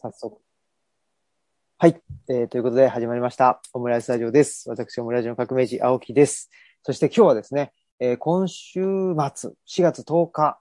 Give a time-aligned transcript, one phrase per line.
[0.00, 0.40] 早速。
[1.76, 2.00] はい。
[2.30, 3.60] えー、ということで始まりました。
[3.74, 4.70] オムライススタジオです。
[4.70, 6.48] 私、オムライスの革命児、青木です。
[6.82, 10.58] そして今日はですね、えー今週末、4月10日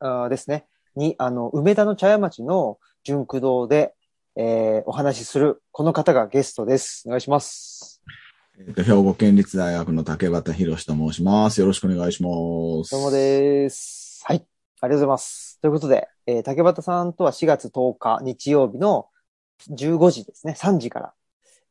[0.00, 0.66] あーですね、
[0.96, 3.94] に、あの、梅田の茶屋町の純駆堂で、
[4.34, 7.04] えーお話しする、この方がゲストです。
[7.06, 8.02] お願いします。
[8.58, 11.60] えっと、兵庫県立大学の竹端博と申します。
[11.60, 12.28] よろしくお願いしま
[12.84, 12.90] す。
[12.90, 14.24] どうもです。
[14.24, 14.36] はい。
[14.36, 14.46] あり
[14.80, 15.53] がとうございます。
[15.64, 19.08] ということで、えー竹端さんとは4月10日日曜日の
[19.70, 21.14] 15時ですね、3時から、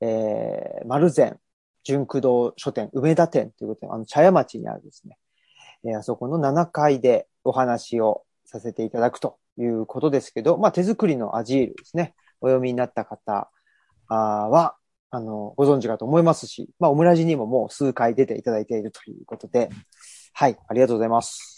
[0.01, 1.37] えー、丸善
[1.83, 5.19] 純駆堂書店、梅田店ということで、あの、茶屋町にあるですね、
[5.85, 13.51] えーあそこの7階でお話をさせていただくということですけど、まあ、手作りのアジールですね、お読みになった方
[14.07, 14.75] あは、
[15.11, 19.69] あの、ご存知かと思いますし、まあ、オムラジにももう数回出ていただいているということで、
[20.33, 21.52] はい、ありがとうございます。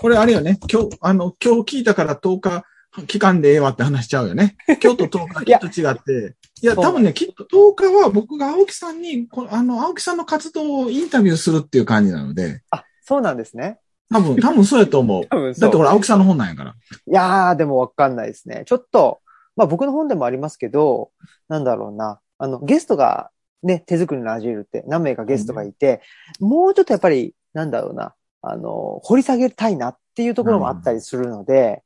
[0.00, 0.58] これあれよね。
[0.70, 2.64] 今日、あの、今日聞いたから10日
[3.06, 4.56] 期間でええわって話しちゃうよね。
[4.82, 6.36] 今日と10日きっと違って。
[6.62, 13.78] いや、多分ね、きっと10日は僕が青木さんに、こあの、青木さんの活動をインタビューするっていう感じなので、あ、そうなんですね。
[14.10, 15.26] 多分、多分そうやと思う。
[15.28, 16.70] 多分だってこれ青木さんの本なんやから。
[16.70, 16.74] い
[17.12, 18.62] やー、でもわかんないですね。
[18.66, 19.20] ちょっと、
[19.56, 21.10] まあ僕の本でもありますけど、
[21.48, 22.20] なんだろうな。
[22.38, 23.30] あの、ゲストが
[23.64, 26.00] ね、手作りのアジールって何名かゲストがいて、
[26.38, 28.14] もうちょっとやっぱり、なんだろうな、
[28.46, 31.82] あの、掘り下げたいなっていうところもあったりするので、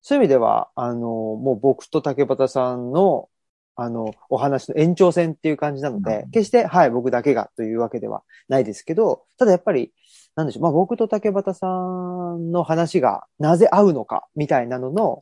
[0.00, 3.28] そういう意味では、あの、もう僕と竹端さんの、
[3.76, 6.30] あの、お話の延長線っていう感じなので、うん。
[6.30, 9.92] 決して、はい、僕だけがというわけではないですけど、ただやっぱり、
[10.34, 15.20] なんでしょう、まあ僕と竹端さんの話がなぜ合うのか、みたいなのの、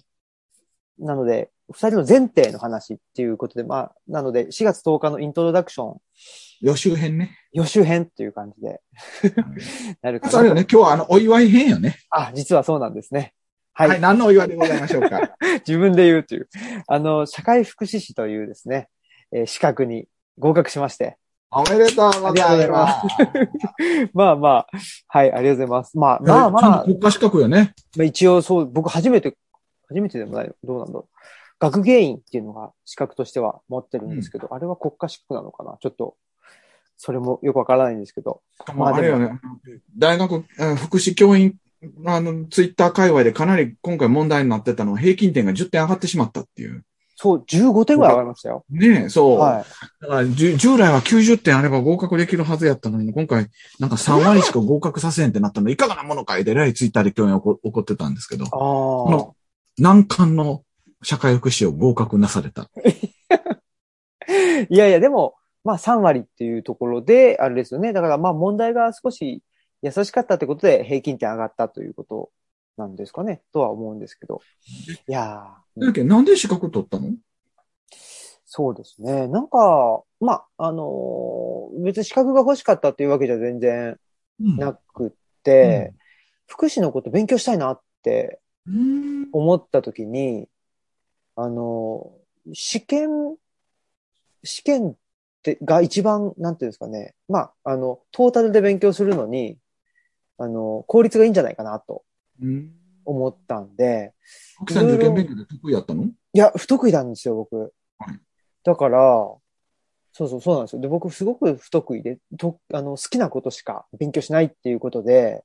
[0.98, 6.00] なので、二人の前提の話っていうことで、まあ、なので、4月10日のイントロダクション、
[6.60, 7.38] 予習編ね。
[7.52, 8.80] 予習編っていう感じで、
[10.02, 10.38] なるかな。
[10.38, 11.96] あれよね、今日はあの、お祝い編よね。
[12.10, 13.34] あ、実はそうなんですね。
[13.72, 14.00] は、はいい。
[14.00, 15.36] 何のお祝いでございましょうか。
[15.66, 16.48] 自分で言うという。
[16.86, 18.88] あの、社会福祉士というですね、
[19.32, 20.06] えー資格に
[20.38, 21.18] 合格しまして。
[21.50, 23.06] おめでとうございます。
[24.12, 24.66] まあまあ、
[25.08, 25.98] はい、ありがとうございます。
[25.98, 27.74] まあまあまあ、国家資格よね。
[27.96, 29.36] まあ、一応そう、僕初めて、
[29.88, 31.16] 初めてでもないのどうなんだろう。
[31.58, 35.78] 学芸員っていうのが資格としては持ってるんですけど、あれは国家資格なのかな？
[35.80, 36.16] ちょっと、
[36.98, 38.42] それもよくわからないんですけど。
[38.74, 39.38] まあ、あれよね。
[39.96, 41.54] 大学、うん福祉教員、
[42.04, 46.84] あの、ツイッター界隈でかなり今回問題になってたのは平均点が10点上がってしまったっていう。
[47.18, 48.66] そう、15点ぐらい上がりましたよ。
[48.68, 49.38] ねえ、そう。
[49.38, 49.64] はい。
[50.02, 53.48] だから従来は90点あれば合格できるはずやったのに、今回
[53.80, 59.34] なんか3割しか合格させんってなったので、いかがなものかいで、えらいツイッターで教員起こ起こってたんですけど、あの
[59.78, 60.62] 難関の
[61.02, 62.62] 社会福祉を合格なされた。
[62.62, 62.68] あ。
[64.68, 65.34] いやいや、でも、
[65.64, 67.92] まあ3割っていうところで、あれですよね。
[67.92, 69.42] だからまあ問題が少し
[69.82, 72.30] 優しかったってことで平均点上がったということ
[72.76, 73.42] なんですかね。
[73.52, 74.40] とは思うんですけど。
[75.08, 77.10] いやーだけどなんで資格取ったの？
[78.44, 79.26] そうですね。
[79.28, 83.98] なんか、まあ、あのー別に資格が欲しかったっていうわけじゃ全然
[84.40, 85.10] うんなくっ
[85.42, 85.92] て、
[86.46, 90.48] 福祉のこと勉強したいなってうん思った時に、
[91.36, 93.36] あのー試験、
[94.44, 94.94] 試験っ
[95.42, 97.14] てが一番、なんていうんですかね。
[97.28, 99.58] まあ、あの、トータルで勉強するのに、
[100.38, 102.04] あの、効率がいいんじゃないかなと
[102.40, 102.72] うん
[103.04, 104.14] 思ったんで、
[104.60, 106.04] 奥さん受験勉強で得意やったの？
[106.04, 108.20] いや、不得意なんですよ、僕はい。
[108.62, 108.98] だから、
[110.12, 110.82] そうそう、そうなんですよ。
[110.82, 115.44] で、僕、すごく不得意で、と、あの、好きなことしか勉強しないっていうことで、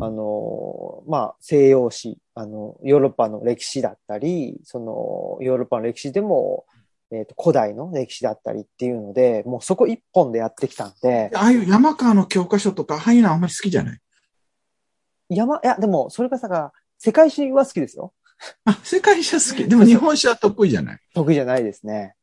[0.00, 6.64] あの、まあ、西洋史、あの、ヨーロッパの歴史だったり、その、ヨーロッパの歴史でも、
[7.10, 14.00] えっ、と、古代の歴史だったりっていうので、もうそこ一本でやってきたんで、ああいう山川の教科書とか、ああいうのあんまり好きじゃない？
[15.30, 18.12] 山、いや、でも、それがさが、世界史は好きですよ。
[18.64, 19.66] あ、世界史は好き。
[19.68, 20.98] でも日本史は得意じゃない？
[21.14, 22.14] 得意じゃないですね。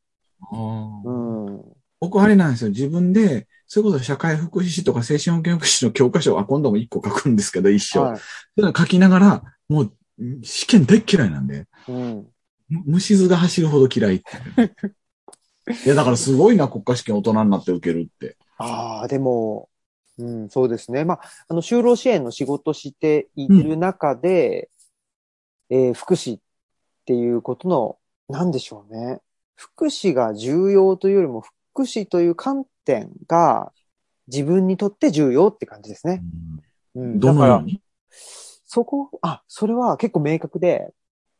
[0.52, 1.62] うん。
[2.00, 2.70] 僕あれなんですよ。
[2.70, 8.00] 自分で、それこそ社会福祉士とか精神保健福祉士の教科書は今度も一個書くんですけど、一生。
[8.00, 8.20] はい。
[8.60, 9.92] 書きながら、もう、
[10.42, 12.28] 試験大っ嫌いなんで、うん。
[12.68, 14.16] む虫図が走るほど嫌い。
[15.84, 18.36] いや、だからすごいな、国家試験大人になって受けるって。
[18.58, 19.68] ああ、でも、
[20.18, 21.04] うん、そうですね。
[21.04, 24.70] まあ、あの、就労支援の仕事している中で、
[25.68, 26.40] えー福祉っ
[27.04, 27.98] ていうことの、
[28.28, 29.20] なんでしょうね。
[29.56, 33.72] 福祉が重要というよりも、福祉という観点が
[34.28, 36.22] 自分にとって重要って感じですね。
[36.94, 37.82] うん、どだから、のように？
[38.64, 40.88] そこ、あ、それは結構明確で、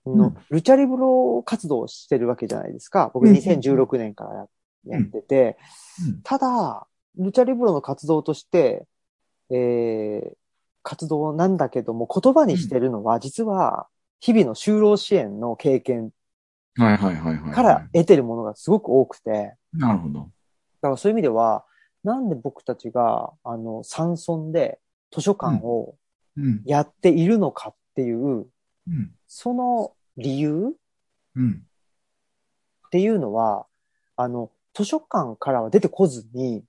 [0.04, 0.36] うん。
[0.50, 3.10] ルチャリブロ活動をしてるわけじゃないですか。
[3.12, 3.34] 僕うん。
[3.34, 5.56] 2016年からややってて、
[6.06, 6.22] うん。
[6.22, 8.86] ただ、ルチャリブロの活動として、
[9.50, 10.30] えー、
[10.82, 13.88] 活動なんだけども、言葉にしてるのは、実は、
[14.20, 16.10] 日々の就労支援の経験。
[17.52, 20.30] から得てるものがすごく多くて、なるほど。
[20.86, 21.64] だからそういう意味では、
[22.04, 24.78] なんで僕たちが、あの、山村で
[25.12, 25.96] 図書館を
[26.38, 26.62] うん。
[26.66, 28.46] やっているのかっていう、
[28.86, 29.10] うん。
[29.26, 30.76] その理由
[31.34, 31.62] うん。
[32.86, 33.66] っていうのは、
[34.16, 36.62] あの、図書館からは出てこずに、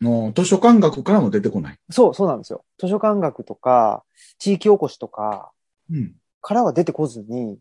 [0.00, 1.78] もう図書館学からも出てこない。
[1.90, 2.62] そう、そうなんですよ。
[2.78, 4.04] 図書館学とか、
[4.38, 5.50] 地域おこしとか
[5.90, 6.14] うん。
[6.42, 7.58] からは出てこずに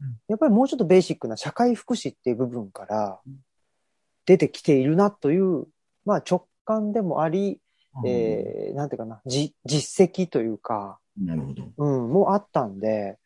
[0.00, 3.18] うん、やっぱりもうちょっとベーシックな社会福祉っていう部分から
[4.26, 5.66] 出てきているなという、
[6.04, 7.60] まあ直感でもあり、
[8.04, 11.72] えー、なんていうかな、じ、実績というか、なるほど。
[11.78, 13.18] うん、もうあったんで、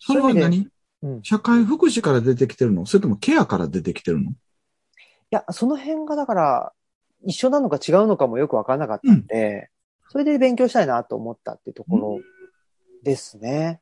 [0.00, 0.68] それは何味
[1.02, 2.86] うん社会福祉から出てきてるの？
[2.86, 4.30] それともケアから出てきてるの？
[4.30, 4.34] い
[5.28, 6.72] や、その辺がだから、
[7.26, 9.68] 一緒なのか違うのかもよくわからなかったんで、
[10.08, 12.20] それで勉強したいなと思ったっていうところ
[13.02, 13.80] ですね。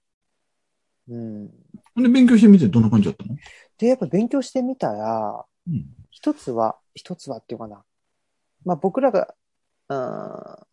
[1.09, 1.51] うん。
[1.95, 3.37] ほんで勉強してみてどんな感じだったの？
[3.79, 5.87] で、やっぱ勉強してみたら、うん。
[6.13, 7.83] 一つは、一つはっていうかな。
[8.65, 9.35] まあ僕らが、
[9.89, 10.67] うん、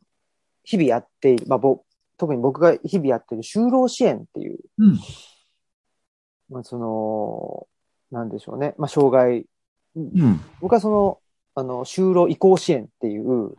[0.64, 1.84] 日々やっている、まあぼ、
[2.18, 5.00] 特に僕が日々やっている就労支援っていう、うん。
[6.50, 7.68] まあその、
[8.12, 8.76] なんでしょうね。
[8.78, 9.46] まあ障害、
[9.96, 10.40] うん。
[10.60, 11.20] 僕はその、
[11.56, 13.56] あの、就労移行支援っていう、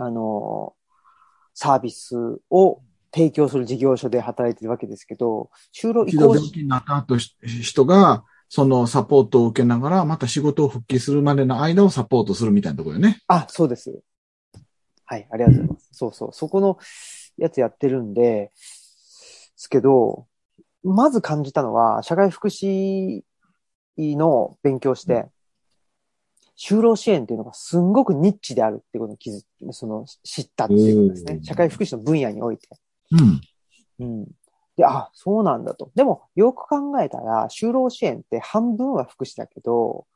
[0.00, 0.74] あの、
[1.54, 2.82] サービスを
[3.12, 7.16] 提供する事業所で働いてるわけですけど、就労移一度行病気になった
[7.46, 13.20] 人が、そのサポートを受けながら、また仕事を復帰するまでの間をサポートするみたいなところよね。
[13.26, 13.98] あ、そうです。
[15.06, 15.88] はい、ありがとうございます。
[15.90, 16.78] そうそう、そこの
[17.36, 18.52] やつやってるんで、で
[19.56, 20.28] すけど、
[20.84, 23.22] まず感じたのは、社会福祉
[23.98, 25.26] の勉強して、
[26.56, 32.68] 就労支援っていうのがすんごくニッチであるっていうことに気づいその、知ったっていうことですね社会福祉の分野において。
[33.10, 33.40] うん。
[33.98, 34.26] うん。
[34.76, 35.90] で、あ、そうなんだと。
[35.94, 40.06] でも、よく考えたら、就労支援って半分は福祉だけど、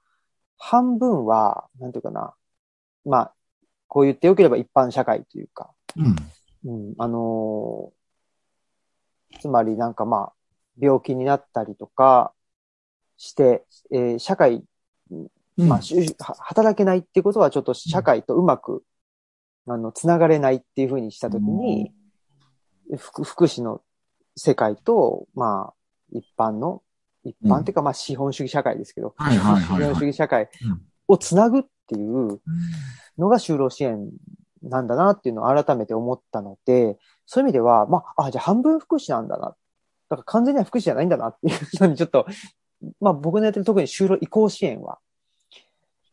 [0.56, 2.34] 半分は、なんていうかな。
[3.04, 3.34] まあ、
[3.86, 6.16] こう言ってよければ一般社会というか、うん。
[6.64, 7.98] うん、あのー
[9.40, 10.32] つまりなんかまあ、
[10.80, 12.32] 病気になったりとか
[13.18, 14.64] して、えー社会、
[15.10, 15.16] う
[15.64, 18.82] んまあ、しゅは働けないってことはちょっと社会とうまく、
[19.66, 21.92] あの、つながれないっていうふうにしたときに、
[22.96, 23.82] 福福祉の
[24.38, 25.74] 世界と、まあ、
[26.12, 26.82] 一般の、
[27.24, 29.60] 一般っていうか、まあ、資本主義社会ですけど、資本
[29.96, 32.40] 主義社会うんをつなぐっていう
[33.16, 34.10] のが就労支援
[34.62, 39.56] なんだなっていうのを改めて思ったので、そういう意味では、まあ、あ、じゃあ半分福祉なんだな。
[40.10, 42.26] だから完全には福祉じゃないんだなっていうのにちょっと、
[43.00, 44.98] まあ僕のやってる特に就労移行支援は、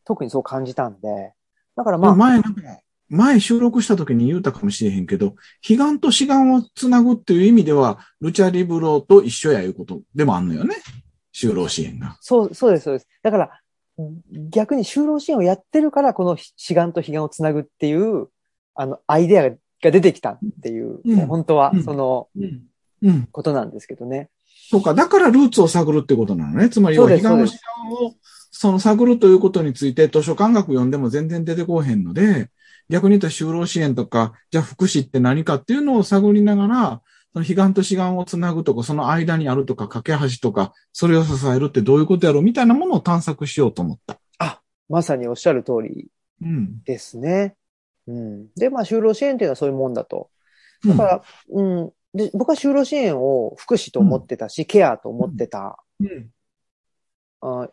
[0.05, 1.33] 特にそう感じたんで、
[1.75, 2.61] だからまあ、まあ、前なんか、
[3.09, 5.35] 前収録した時に言うたかもしれへんけど、
[5.67, 10.75] 悲願と志願をつなぐっていう意味では、ルチャリブロと一緒やいうことでもあんのよね。
[11.33, 12.17] 就労支援が。
[12.21, 13.07] そう、そうです、そうです。
[13.21, 13.61] だから、
[14.49, 18.27] 逆に就労支援をやってるから、この志願と悲願をつなぐっていう、
[18.73, 22.63] あの、アイデアが出てきたっていう、うんね本当はうんそのうん。
[23.03, 23.27] うん。
[23.31, 24.29] ことなんですけどね。
[24.69, 24.93] そうか。
[24.93, 26.69] だからルーツを探るってことなのね。
[26.69, 28.13] つまり、悲願のそう志願を、
[28.51, 32.49] その探るということについて図書館学読んでも全然出てこうへんので、
[32.89, 37.01] 逆に言ったら就労支援とか、じゃあ福祉って何かっていうのを探りながら、
[37.33, 44.19] その悲願と志願をつなぐとか、その間にあるとか、架け橋とか、それを支えるってどういうことやろうみたいなものを探索しようと思った。
[44.89, 46.07] まさにおっしゃる通り
[46.41, 46.83] うん。
[46.83, 47.55] ですね。
[48.07, 48.47] うん。
[48.55, 50.29] で、まあ、就労支援っていうのはそういうもんだと。
[50.83, 51.91] うんだから、うん。
[52.13, 56.29] で、僕は就労支援を福祉と思ってたし、ケアと思ってた、うん。
[57.41, 57.67] あ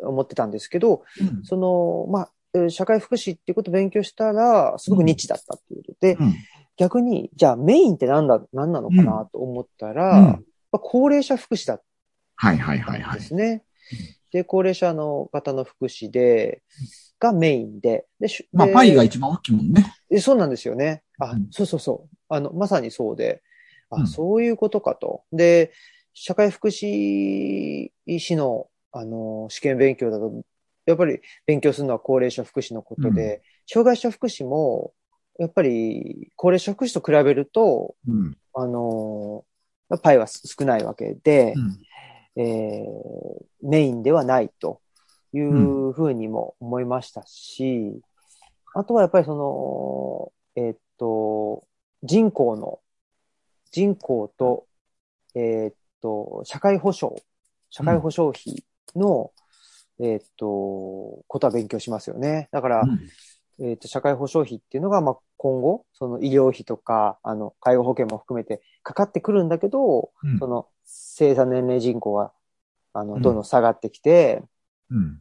[0.00, 1.44] 思ってたんですけど、うん。
[1.44, 2.34] その、まあ、えー
[2.70, 6.34] 社会福祉っていうことを勉強したら、すごくニッチだったっていうことで、うん。
[6.76, 10.38] 逆に、じゃあメインって何だ、何なのかなと思ったら、うんま
[10.72, 11.82] あ、高齢者福祉だっ
[12.36, 13.20] はいはいはいたんはい。
[13.20, 13.62] ですね。
[14.32, 16.62] で、高齢者の方の福祉で、
[17.20, 19.94] がメインで、で、しまあ、でパイが一番大きいもんね。
[20.10, 21.02] えそうなんですよね。
[21.18, 22.16] あ、うんそうそうそう。
[22.28, 23.42] あの、まさにそうで、
[23.90, 25.22] あ、うんそういうことかと。
[25.32, 25.72] で、
[26.12, 30.42] 社会福祉士の、あの、試験勉強だと、
[30.86, 34.92] やっぱり勉強するのは高齢者福祉のことで、障害者福祉も、
[35.38, 38.36] やっぱり高齢者福祉と比べると、うん。
[38.54, 39.44] あの、
[40.02, 42.42] パイは少ないわけでう、ん。
[42.42, 44.82] えーメインではないと
[45.32, 48.00] いうふうにも思いましたし、
[48.74, 51.64] あとはやっぱりその、えーっと、
[52.02, 52.80] 人口の、
[53.70, 54.66] 人口と、
[55.34, 57.16] えーっと、社会保障、
[57.70, 58.64] 社会保障費
[58.94, 59.32] の、
[60.00, 62.48] えーっと、ことは勉強しますよね。
[62.52, 62.84] だから、
[63.60, 72.32] えっ、と、社会保障費っていうのが、まあ、今後、その医療費とか、あの、介護保険も含めてかかってくるんだけど、うんその、生産年齢人口は
[72.94, 74.42] あの、うんどんどん下がってきて、
[74.90, 75.20] うん。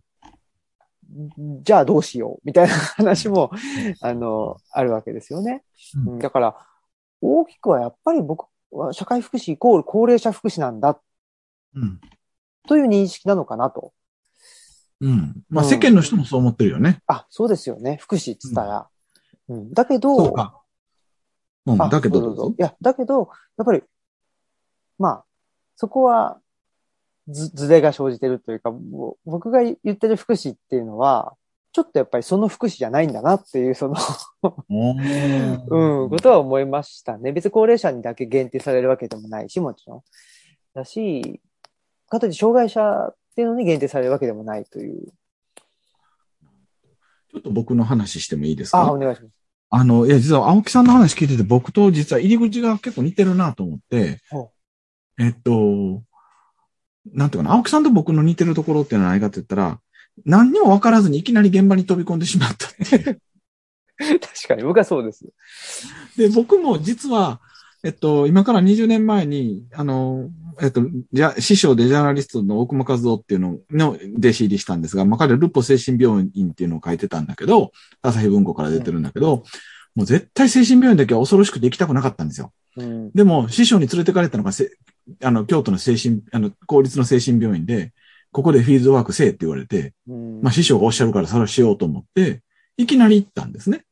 [1.64, 3.52] じゃあどうしようみたいな話も、
[4.02, 5.64] あの、あるわけですよね。
[5.96, 6.56] うんうんだから、
[7.22, 11.00] 大きくはやっぱり僕は社会福祉イコール高齢者福祉なんだ
[11.76, 12.02] うん。
[12.68, 13.94] という認識なのかなと。
[15.02, 15.44] うん。
[15.50, 17.02] まあうん世間の人もそう思ってるよね。
[17.08, 17.98] あ、そうですよね。
[18.02, 18.88] 福祉っつったら。
[19.50, 19.74] うん。
[19.74, 20.62] だけど、そうか。
[21.66, 21.82] うん。
[21.82, 23.84] あだけどうぞうぞいや、だけど、やっぱり、
[24.98, 25.26] まあ、
[25.76, 26.40] そこは、
[27.28, 28.74] ず、ずれが生じてるというか、
[29.26, 31.36] 僕が言ってる福祉っていうのは、
[31.72, 33.96] ちょっとやっぱりその福祉じゃないんだなっていう、その、
[34.70, 34.92] お
[36.04, 37.32] うん、ことは思いましたね。
[37.32, 40.02] 別に高齢者にだけ限定されるわけでもないし、もちろん。
[40.76, 41.42] だし、
[42.10, 45.08] かといって障害者っていうのに限定されるわけでもないという。
[47.32, 49.34] ちょっと僕の話してもいいですあ、かお願いします。
[49.72, 54.52] あの、いや、実は青木さんの話聞いてて、僕と実は入り口が結構似てるなと思ってほ、
[55.20, 56.04] えっと、
[57.12, 59.80] なんていうかな、青木さんと僕の似てるところっていうのは何かって言ったら、
[60.26, 63.22] 何にも分からずにいきなり現場に飛び込んでしまったっていう。
[63.98, 65.26] 確かに、僕はそうです。
[66.16, 67.42] で、僕も実は、
[67.84, 70.30] えっと、今から20年前に、あの、
[70.62, 77.72] えっと、じゃ、師匠でジャーナリストの大熊和夫っていうのの弟子入りしたんですが、まあ、彼、ルポ精神病院っていうのを書いてたんだけど、
[78.02, 79.44] 朝日文庫から出てるんだけど、
[79.96, 82.54] もう絶対精神病院だけは恐ろしくて行きたくなかったんですよ。
[82.78, 83.12] うん。
[83.12, 84.72] でも、師匠に連れてかれたのがせ、
[85.22, 87.92] あの、京都の精神、あの、公立の精神病院で、
[88.32, 92.42] ここでフィールドワークせえって言われて、うんまあ、師匠がおっしゃるからそれはしようと思って、
[92.78, 93.84] いきなり行ったんですね。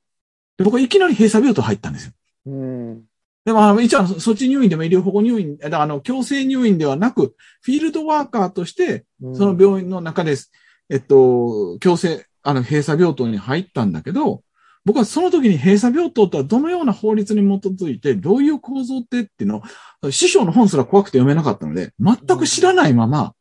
[0.58, 2.14] で、僕はいきなり閉鎖病棟入ったんですよ。
[2.48, 3.04] うん。
[3.46, 10.52] でも、あの、一応あの、そっち入院でも医療保護入院、あの、強制入院ではなく、フィールドワーカーとして、うんその病院の中です。
[10.90, 14.44] えっと、強制、あの、閉鎖病棟に入ったんだけど、
[14.84, 19.64] 僕はその時に閉鎖病棟とはどのような法律に基づいて、どういう構造ってっていうの
[20.02, 23.34] を、師匠の本すら怖くて読めなかったので、全く知らないまま、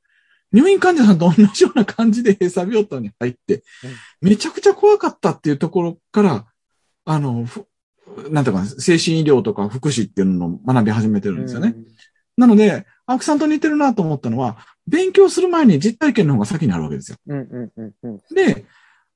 [0.53, 3.63] 入院患者さんと同じような感じで 閉鎖病棟に入って、
[4.21, 6.47] めちゃくちゃ怖かったっていうところから、
[7.05, 7.65] あの、ふ
[8.31, 11.77] なんていうかな、精神医療とか福祉っていうのを学び始めてるんですよね。
[12.37, 17.19] なので、青木さんと似てるなと思ったのは、勉強する前に実体験の方が先にあるわけですよ。
[17.27, 17.39] うん。
[17.41, 17.73] うん。
[17.77, 17.95] うん。
[18.03, 18.21] うん。
[18.35, 18.67] で、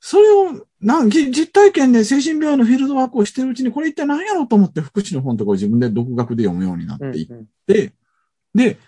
[0.00, 7.46] それを、な実体験で精神病のフィールドワークをしてるうちに、これ一体何やろうと思って福祉の本とかを自分で独学で読むようになっていっうん。
[7.66, 7.92] て、
[8.54, 8.78] で、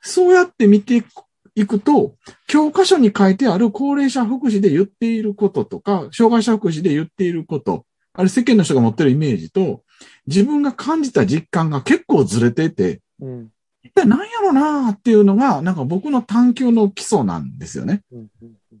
[0.00, 1.08] そうやって見ていく
[1.54, 2.14] いくと、
[2.46, 9.82] 教科書に書いてある高齢者福祉で言っていることとか、障害者福祉で言っていること、あれ世間の人が持ってるイメージと、
[10.26, 13.48] 自分が感じた実感が結構ずれてて、うん。
[13.82, 18.02] 一体何やろうなーっていうのが、なんか僕の探求の基礎なんですよね。
[18.12, 18.28] うん。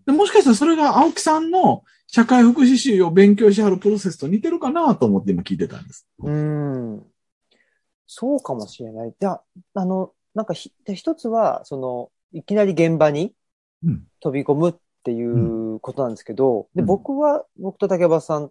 [0.06, 6.06] でもしかしたらそれが青木さんの社会福祉士を勉強しはるプロセスと似てるかなと思って今聞いてたんです。
[6.18, 7.02] うん。
[8.06, 9.14] そうかもしれない。
[9.18, 9.42] で、あ
[9.74, 13.34] あの、なんかひ、で一つは、その、いきなり現場に
[13.84, 18.50] うん飛び込むっていうことなんですけど、で、うん僕は、僕と竹場さん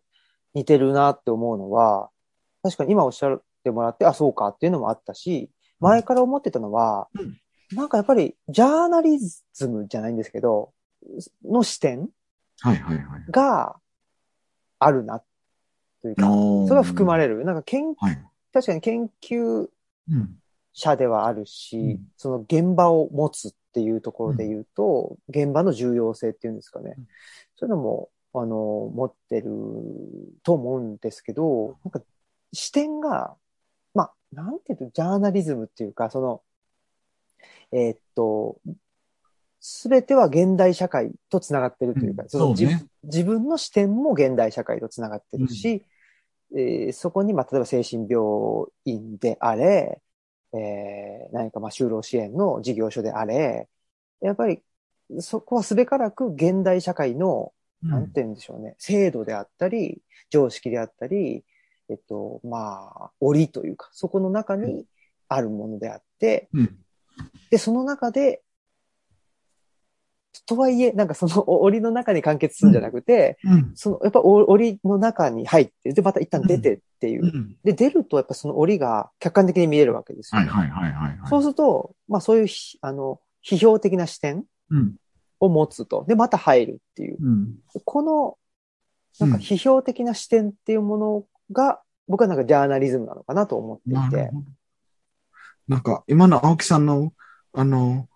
[0.53, 2.10] 似てるなって思うのは、
[2.63, 7.38] 確かに今おっしゃってもらって、あ、そうかっていうのもあったし、前から思ってたのは、うん
[7.74, 10.74] なんかやっぱり、ジャーナリズムじゃないんですけど、
[11.46, 12.10] の視点。
[13.29, 13.77] が
[14.77, 15.24] あるな、
[16.01, 17.46] というか、それが含まれれる。
[17.46, 18.22] なんか研、はい。
[18.51, 19.70] 確かに研究
[20.10, 20.36] うん。
[20.74, 26.96] 者ではあるし、うんその現場を持つっていうところで言うと、現場の重要性っていうんですかね。
[26.98, 27.08] うん
[27.55, 29.52] そういうのも、あの、持ってる
[30.44, 32.02] と思うんですけど、なんか
[32.54, 33.36] 視点が、
[33.94, 36.42] まあ、なんていうと、ジャーナリズムっていうか、その、
[37.72, 38.58] えーっと、
[39.60, 42.30] すべては現代社会とつながってるというか、うん。
[42.30, 42.66] そのね。
[42.66, 45.86] 自自分の視点も現代社会とつながってるし、
[46.56, 48.22] えーそこに、まあ、例えば精神病
[48.86, 50.02] 院であれ、
[50.54, 53.70] えー何かまあ就労支援の事業所であれ、
[54.22, 54.62] やっぱり
[55.20, 61.44] そこはすべからく現代社会の、なんて言うんでしょうね、制度であったり、常識であったり、
[61.90, 64.86] えっと、まあ、檻というか、そこの中に
[65.28, 66.78] あるものであって、うん。
[67.50, 68.44] で、その中で、
[70.46, 73.72] とはいえ、なんかその檻の中に完結するんじゃなくて、うん。
[73.76, 77.28] その、やっぱ檻の中に入って、で、また一旦出てっていうう。
[77.28, 77.56] ん。
[77.64, 80.40] で、出るとやっぱその檻が客観的に見えるわけですよ。
[80.40, 81.30] はいはいはいはいはい。
[81.30, 84.96] そうすると、まあそういうひ、あの、批評的な視点うん。
[85.42, 86.06] を持つと。
[86.08, 87.18] で、また入るっていう。
[87.20, 87.56] うん。
[87.84, 88.38] この、
[89.20, 94.32] なんか批評的な視点っていうものが、僕はなんかジャーナリズムなのかなと思っていて。
[95.68, 97.12] なんか、今の青木さんの、
[97.54, 98.08] あの、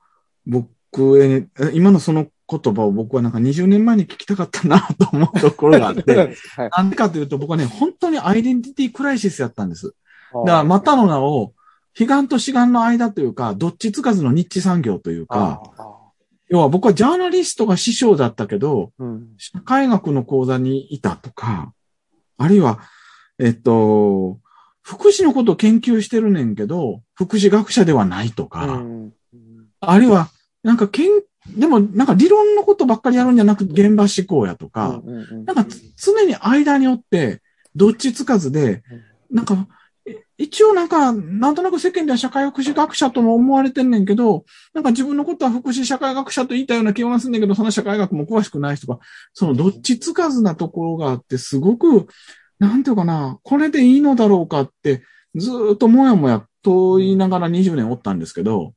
[0.45, 6.15] 僕へ、え今のその言葉を僕はなんか20年前に聞きたかったなと思うところがあって、
[6.55, 6.69] はい。
[6.77, 9.95] なんでかというと僕はね、本当にアイデンティティクライシスやったんです。
[10.33, 11.53] だから、またの名を、
[11.97, 15.94] 彼岸と志願の間というか、どっちつかずの日地産業というか、あ
[16.49, 19.29] 要は僕はジャーナリストが師匠だったけど、うん。
[19.37, 21.73] 社会学の講座にいたとか、
[22.37, 22.79] あるいは、
[23.39, 24.39] えっと、
[24.81, 29.13] 福祉のことを研究してるねんけど、福祉学者ではないとか、うん。
[29.79, 30.29] あるいは、
[30.63, 31.21] なんかけん、
[31.57, 35.01] でもなんか理論のことばっかりやるんじゃなくて現場思考やとか、
[35.45, 37.41] なんかつ常に間によって、
[37.75, 38.83] どっちつかずで、
[39.31, 39.67] なんか、え
[40.37, 48.99] 一応なんか、なんとなく世間では社会福祉学者とも思われてんねんけど、なんか自分のことは福祉社会学者と言いたような気がするんだけど、その社会学も詳しくない人が、
[49.33, 52.07] そのどっちつかずなところがあって、すごく、
[52.59, 55.03] なんていうかな、これでいいのだろうかって、
[55.35, 58.73] ずーっともやもやと言いながら20年おったんですけど、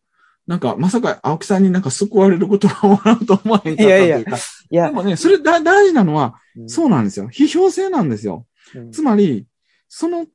[0.46, 3.86] なんか、まさか青木さんになんか救われることがもらうと思わへんかったというか。
[3.86, 4.24] いやいやい
[4.70, 7.28] やで、もね、それだ大事なのは、うんそうなんですよ。
[7.28, 8.46] 批評性なんですよ。
[8.74, 9.46] うんつまり、
[9.88, 10.26] その、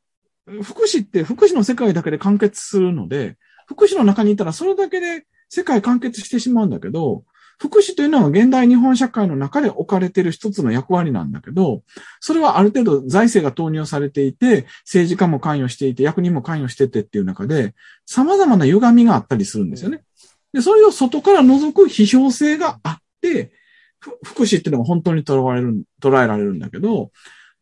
[0.64, 7.24] 福祉って福祉の世界だけで完結するので、福祉の中にいたらそれだけで世界完結してしまうんだけど、
[7.60, 11.84] 福祉というのは現代日本社会の中で置かれている一つの役割なんだけど、
[12.20, 17.74] それはある程度財政が投入されていて、政治家も関与していて、役人も関与しててっていう中で、
[18.06, 20.04] 様々な歪みがあったりするんですよね。
[20.52, 23.54] で、それを外から覗く批評性があって、
[24.24, 27.12] 福祉っていうのが本当に捉える、捉えられるんだけど、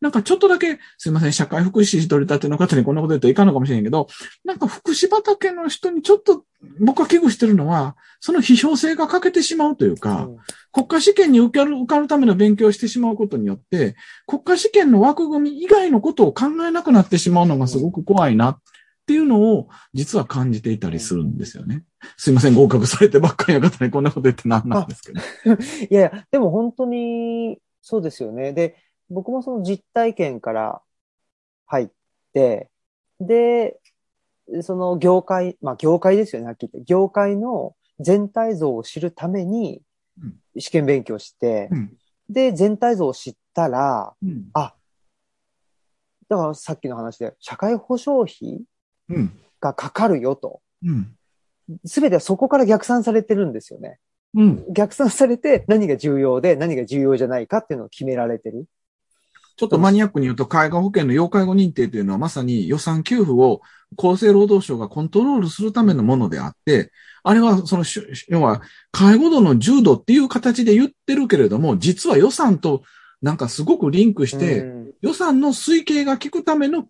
[0.02, 4.08] なんかちょっとだけ、すいません、社会福祉取り立ての方にこんなこと言うといかんのかもしれんけど、
[4.44, 6.44] なんか福祉畑の人にちょっと
[6.80, 10.28] 僕は危惧してるのは、その批評性が欠けてしまうというか、
[10.72, 18.58] 国家試験に受かる、受かるための勉強をしてしまうことによって、国家試験の枠組み以外のことを考えなくなってしまうのがすごく怖いなっ
[19.06, 21.84] ていうのを、実は感じていたりするんですよね。
[22.18, 25.22] すいません、合格されてばっかりの方にこんなこと言ってなんなんですけど。
[25.90, 28.54] いやいや、でも本当にそうですよね。
[28.54, 28.76] で、
[29.12, 30.82] 僕もその実体験から
[31.68, 31.88] 入っ
[32.34, 32.70] て、
[33.20, 33.80] で、
[34.62, 36.90] その業界、まあ業界ですよね、はっきり言って。
[36.90, 39.82] 業界の全体像を知るために
[40.22, 41.98] うん試験勉強して、うん
[42.32, 44.52] で、全体像を知ったら、うん。
[44.54, 44.74] だ
[46.30, 48.62] からさっきの話で、社会保障費
[49.10, 49.38] うん。
[49.60, 50.62] がかかるよと。
[50.84, 51.14] うん。
[51.86, 54.00] すべてはそこから逆算されてるんですよね。
[54.34, 54.66] うん。
[54.74, 58.66] 逆算されて何が重要で何が重要じゃないかっていうのを決められてる。
[59.62, 63.62] ちょっとマニアックに言うと、介護保険の要介護認定というのはまさに予算給付を
[63.96, 67.84] 厚生労働省がコントロールするためのものであって、あれはその
[68.28, 72.82] 要は介護度の重度っていう形で言ってるけれども、実は予算と
[73.22, 76.86] なんかすごくリンクして、うん予算の推計が効くための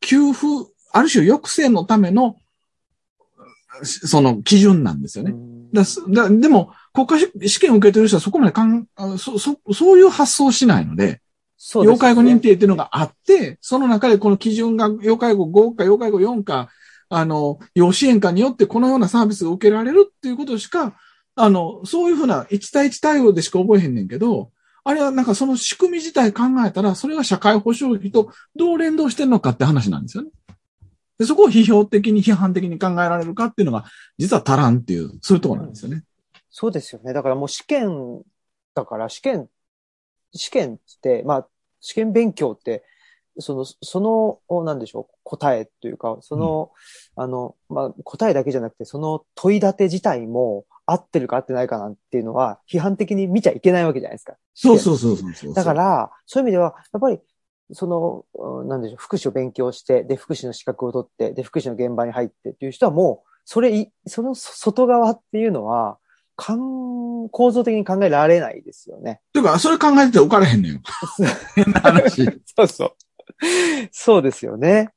[0.00, 0.46] 給付、
[0.92, 2.34] ある種抑制のための、
[3.84, 5.32] その基準なんですよね。
[5.72, 11.21] だすだでも、国家試験を受けてる人はそこまでかんあそ、そ、そういう発想をしないので、
[11.64, 16.70] そうです要介護認定っていうのがあって、その中でこの基準が要介護5か要介護4か、
[17.08, 20.96] あの、要支援かによってこのようなサービスが受けられるっていうことしか、
[21.36, 24.50] あの、そういうふうな1対1対応でしか覚えへんねんけど、
[24.82, 30.30] あれはなんかその仕組み自体考えたら、それが社会保障費とどう連動してるのかって話なんですよね。
[31.18, 33.84] でそこを批評的に批判的に考えられるかっていうのが、
[34.18, 36.02] 実は足らんっていう、そういうところなんですよね。
[36.50, 37.12] そうですよね。
[37.12, 38.22] だからもう試験、
[38.74, 39.48] だから試験、
[40.34, 41.48] 試験って、まあ、
[41.80, 42.84] 試験勉強って、
[43.38, 46.70] その、その、なんでしょう、答えというか、その、
[47.16, 54.34] あの、まあ、答えだけじゃなくて、その問い立て自体も合ってるか合ってないかなんていうのは、批判的に見ちゃいけないわけじゃないですか。
[54.54, 55.54] そうそうそうそうそう。
[55.54, 57.20] だか、ら、そういう意味では、やっぱり、
[57.72, 65.98] その、うんなんでしょう、福祉を勉強して、で、福祉の資格を取って、で、福祉の現場に入ってっていう人はもう、それい、その外側っていうのは、
[66.44, 69.20] かん構造的に考えられないですよね。
[69.32, 70.80] というか、それ考えてておかれへんのよ。
[71.54, 72.24] 変な話。
[72.56, 72.90] そうそう。
[73.92, 74.90] そうですよね。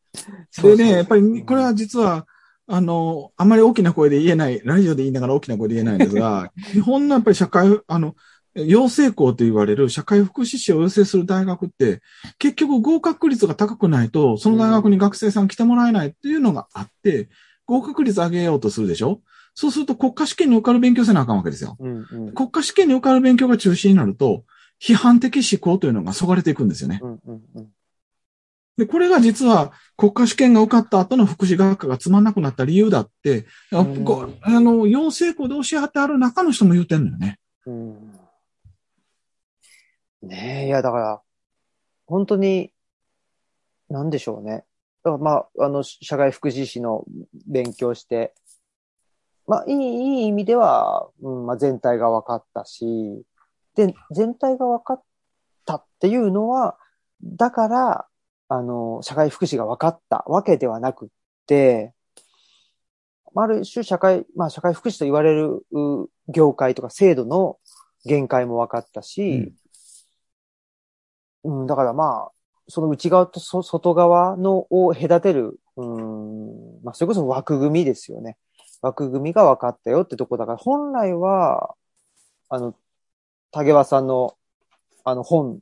[0.61, 2.25] でね、やっぱり、これは実は、
[2.67, 8.15] あの、あまり大きな声で言えない、ラジオで言いながら大きな声で言えないんですが、 日本のやっぱり社会、あの、
[8.55, 12.01] 養成校と言われる社会福祉士を養成する大学って、
[12.39, 17.29] 結局合格率が高くないと、その大学に学生さん来てもらえないっていうのがあって、
[17.65, 19.19] 合格率上げようとするでしょ？
[19.55, 21.77] そうすると国家試験に受かる勉強せなあかんわけですよ。
[21.79, 22.33] うんうん。
[22.33, 24.43] 国家試験に受かる勉強が中心になると、
[24.81, 26.99] 批判的思考というのがそがれていくんですよね。
[27.01, 27.67] うんうんうん。
[28.77, 37.39] で、これが実は国家試験が受かった後の福祉学科がつまんなくなった理由だって、あうんこあの、養成校で教えはってある中の人も言うてんのよね。
[37.65, 38.19] うん
[40.21, 41.21] ねえ、いや、だから、
[42.07, 42.71] 本当に、
[43.89, 44.65] なんでしょうね。
[45.03, 47.05] まあ、あの、社会福祉士の
[47.47, 48.33] 勉強して、
[49.47, 53.23] まあ、いい、いい意味では、うん、まあ、全体が分かったし、
[53.75, 55.03] で、全体が分かっ
[55.65, 56.77] たっていうのは、
[57.23, 58.07] だから、
[58.47, 61.07] あの、社会福祉が分かったわけではなくっ
[61.45, 61.93] て、
[63.35, 67.57] ある種社会、まあ社会福祉と言われるう業界とか制度の
[68.05, 69.53] 限界も分かったし、
[71.43, 72.31] うん、だからまあ、
[72.67, 78.37] その内側とそ外側のを隔てる、うん、まあ、それこそ枠組みですよね。
[78.81, 81.75] 枠組みが分かったよってとこだから、本来は、
[82.49, 82.75] あの、
[83.51, 84.35] 竹和さんの、
[85.03, 85.59] あの本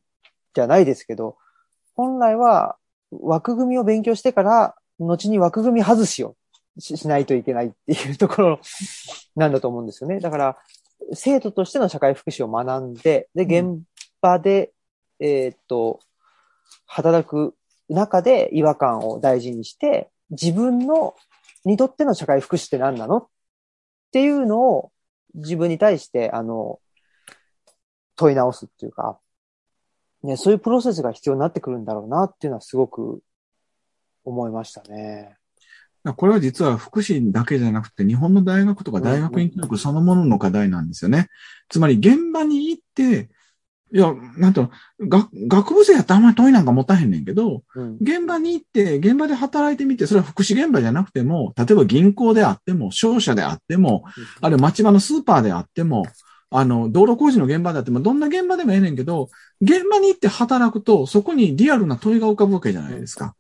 [0.54, 1.38] じゃないですけど、
[1.96, 2.78] 本来は
[3.12, 6.36] 枠組みを勉強してから、後に枠組み外しを
[6.80, 8.60] ししないといけないっていうところ
[9.36, 10.20] なんだと思うんですよね。
[10.20, 10.58] だから、
[11.14, 13.82] 生徒としての社会福祉を学んで、で、現
[14.22, 14.72] 場で、
[15.20, 16.00] えーっと、
[16.86, 17.56] 働く
[17.90, 21.16] 中で違和感を大事にして、自分の、
[21.66, 23.18] にとっての社会福祉って何なの？
[23.18, 23.28] っ
[24.12, 24.92] ていうのを
[25.36, 26.80] 自分に対して、あの、
[28.16, 29.20] 問い直すっていうか、
[30.22, 33.22] ね、そういうプロセスが必要になってくるんだろうなっていうのはすごく
[34.24, 35.36] 思いましたね。
[36.16, 41.30] これは実は福祉だけじゃなくて、日本の大学とか大学院教育そのものの課題なんですよね。
[41.70, 43.30] つまり現場に行って、
[43.94, 47.98] いや、なんと、学学部生やったらあんまり問いなんか持たへんねんけど、うん。
[48.02, 54.04] 現場に行って、現場で働いてみて、それは福祉現場じゃなくても、例えば銀行であっても、商社であっても、
[54.42, 56.06] あるいは町場のスーパーであっても、
[56.50, 59.30] あの、道路工事の現場であっても、どんな現場でもええねんけど、
[59.62, 63.36] 現場に行って働くと、そこにリアルな問いが浮かぶわけじゃないですか。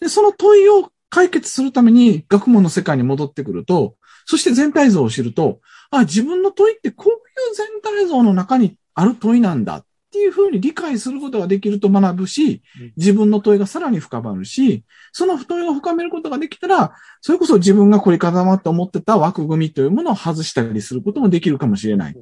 [0.00, 22.16] で、その問いを解決するために学問の世界に戻ってくると、そして全体像を知ると、あ、自分の問いってこういう全体像の中にある問いなんだっていうふうに理解することができると学ぶしうん、自分の問いがさらに深まるし、その問いを深めることができたら、それこそ自分が凝り固まって思ってた枠組みというものを外したりすることもできるかもしれない。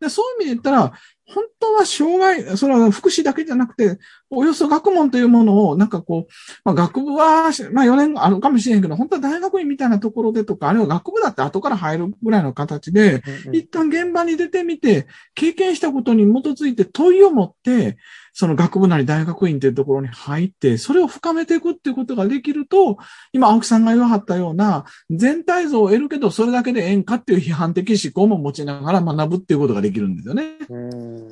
[0.00, 0.92] でそういう意味で言ったら、
[1.26, 3.98] 本当は障害、それは福祉だけじゃなくて、
[4.30, 6.32] およそ学問というものを、なんかこう、
[6.64, 17.98] まあ学部は、まあ4年あるかもしれんけど、本当は大学院みたいなところでとか、あるいは学部だって後から入るぐらいの形で、一旦現場に出てみて、経験したことに基づいて問いを持って、
[18.38, 22.98] その学部なり大学院っていうところに入って、それを深めていくっていうことができると、
[23.32, 30.52] 今青木さんが言わはったような、全体像を得るけど、それだけでええんかっていう批判的思考も持ちながら学ぶっていうことができるんですよね。
[30.68, 31.28] うん。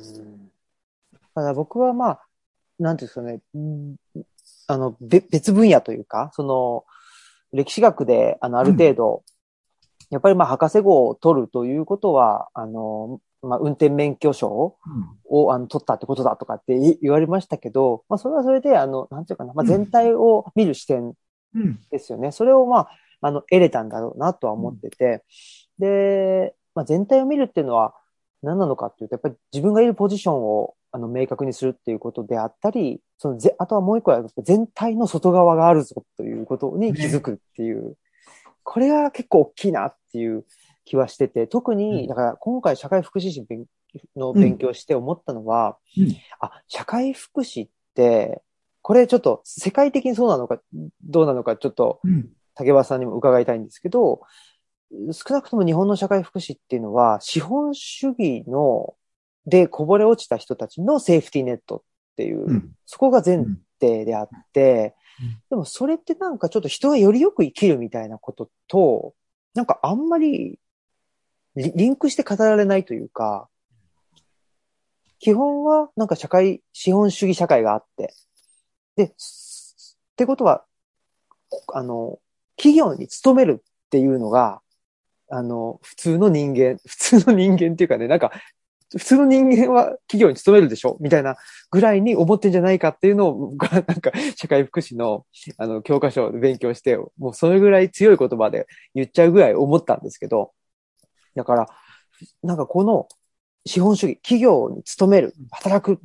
[1.33, 2.21] ただ僕はまあ、
[2.77, 3.95] なんていうんですかね、うん
[4.67, 6.83] あの、べ別分野というか、その、
[7.53, 9.23] 歴史学で、あの、ある程度、
[10.09, 14.75] やっぱりまあ、博士号を取るということは、あの、まあ、運転免許証
[15.29, 21.13] を、あの、取ったってことだとかってい言われましたけど、まあ、それはそれで、あの、なんていうかな、まあ、うん全体を見る視点
[21.55, 21.79] うん。
[21.89, 22.31] ですよね。
[22.31, 22.89] それをまあ、
[23.21, 25.23] あの、得れたんだろうなとは思ってて、
[25.79, 27.95] で、まあ、全体を見るっていうのは
[28.43, 37.95] 何なのかっていうと、やっぱり自分がいるポジションをあの明確にするっていうことであったり、そのぜ、あとはもう一個は全体の外側があるぞということに気づくっていう、
[38.63, 40.45] これが結構大きいなっていう
[40.87, 41.77] 気はしてて、特うん。
[41.77, 43.65] に、だから今回社会福祉士勉
[44.15, 46.15] の勉強して思ったのは、うん。
[46.39, 48.41] あ、社会福祉って、
[48.81, 50.61] これちょっと世界的にそうなのか、
[51.03, 52.29] どうなのか、ちょっとうん。
[52.55, 54.21] 竹場さんにも伺いたいんですけど、
[55.11, 58.95] 少なくとも日本の社会福祉っていうのは、資本主義の、
[59.45, 61.81] でこぼれ落ちた人たちのセーフティーネットっ
[62.15, 62.71] ていう、うん。
[62.85, 63.45] そこが前
[63.79, 69.13] 提であってうん、でもそれってなんかちょっと人がよりよく生きるみたいなことと、
[69.53, 70.59] なんかあんまり
[71.57, 73.49] リリンクして語られないというか、
[75.19, 78.13] 基本はなんか社会、資本主義社会があって、
[78.95, 79.09] で、っ
[80.15, 80.63] てことは、
[81.73, 82.19] あの、
[82.57, 84.61] 企業に勤めるっていうのが、
[85.29, 88.31] あの、普通の人間、 普通の人間っていうかね、なんか、
[88.95, 90.95] 普通の人間は企業に勤めるでしょ？
[91.01, 91.35] みたいな
[91.71, 95.25] ぐらいに思ってんじゃないかっていうのを、 なんか、社会福祉の、
[95.57, 100.53] あの、教科書で勉強して、もうそれぐらい強い言葉で言っちゃうぐらい思ったんですけど、
[101.37, 101.67] だから、
[102.43, 103.07] なんかこの
[103.65, 105.99] 資本主義、企業に勤める、働く。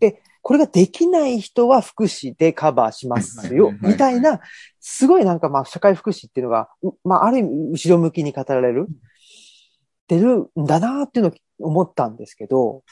[0.00, 4.40] で、これができない人は福祉でカバーしますよみたいな、
[4.80, 12.82] すごいなんかまあ社会福祉っていうのが、うまあある意味後ろ向きに語られる、ってるんだなっていうのを思ったんですけど、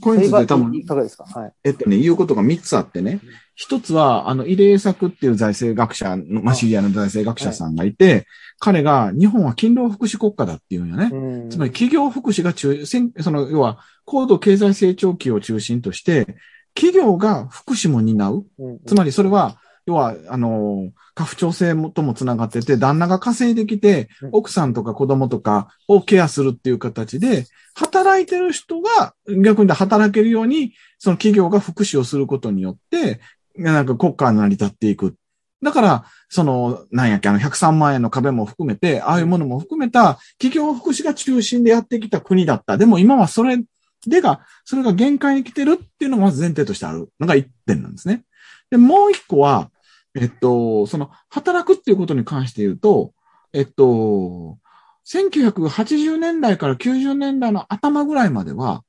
[0.00, 1.24] これについて多分い、かがですか？
[1.24, 1.52] はい。
[1.64, 3.20] えっとね、言うことが3つあってね。
[3.54, 8.26] 一つは、あの、入江作っていう財政学者の、まあ、知り合いの財政学者さんがいて、
[8.58, 11.10] 彼が日本は勤労福祉国家だっていうんよね。
[11.12, 16.36] うんつまり企業福祉が中、その、要は、高度経済成長期を中心として、
[16.74, 18.44] 企業が福祉も担う。
[18.58, 33.20] うんつまりそれは、要は、あの、家父長制ともつながってて、旦那が稼いできてうん、奥さんとか子供とかをケアするっていう形で、働いてる人が逆に働けるように、その企業が福祉をすることによって、
[33.56, 35.16] なんか国家が成り立っていく。
[35.62, 42.76] だから、その、なんやっけ、あの、103万円の壁も含めて、ああいうものも含めた、企業福祉が中心でやってきた国だった。
[42.76, 43.58] でも今はそれ
[44.06, 48.22] でが、それが限界に来てるっていうのがまず前提としてあるのが一点なんですね。
[48.70, 49.70] で、もう一個は、
[50.16, 53.12] えっと、その、働くっていうことに関して言うと、
[53.52, 54.58] えっと、
[55.06, 58.82] 1980年代から90年代の頭ぐらいまでは、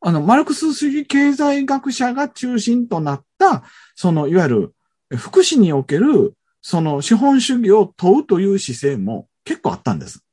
[0.00, 3.62] あの、マルクス主義経済学者が中心となった、
[3.94, 4.74] その、いわゆる、
[5.16, 10.24] 福祉における、その資本主義を問うという姿勢も結構あったんです。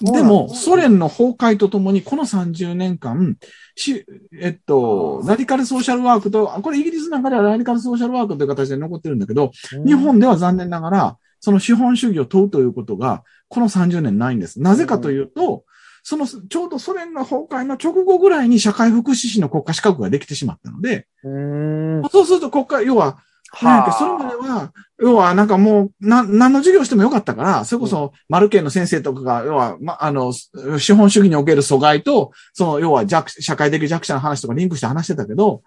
[0.00, 3.36] でも、ソ連の崩壊とともに、この30年間、
[3.76, 4.04] し、
[4.38, 9.52] えっと、ラディカルソーシャルワークと、これイギリスなんかではラディカルソーシャルワークという形で残ってるんだけど、
[9.86, 14.60] 日本では残念ながら、その資本主義を問うということが、この30年ないんです。
[14.60, 15.64] なぜかというと、
[16.02, 22.02] その、ちょうどソ連の崩壊の直後ぐらいに社会福祉士の国家資格ができてしまったので、うん。
[22.10, 23.18] そうすると国家、要は、
[23.62, 35.62] なんやっけそれまでは、要はなんかもう、な、何の授業してもよかったから、それこそ、マルケンの先生とかが、要は、ま、あの、資本主義における阻害と、その、要は弱、社会的弱者の話とかリンクして話してたけど、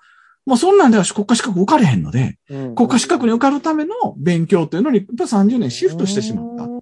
[0.46, 2.38] もうそんなんでは国家資格受かれへんので、
[2.76, 6.64] 国家資格に受かるための勉強というのに、やっぱ30年シフトしてしまった。
[6.64, 6.82] やっ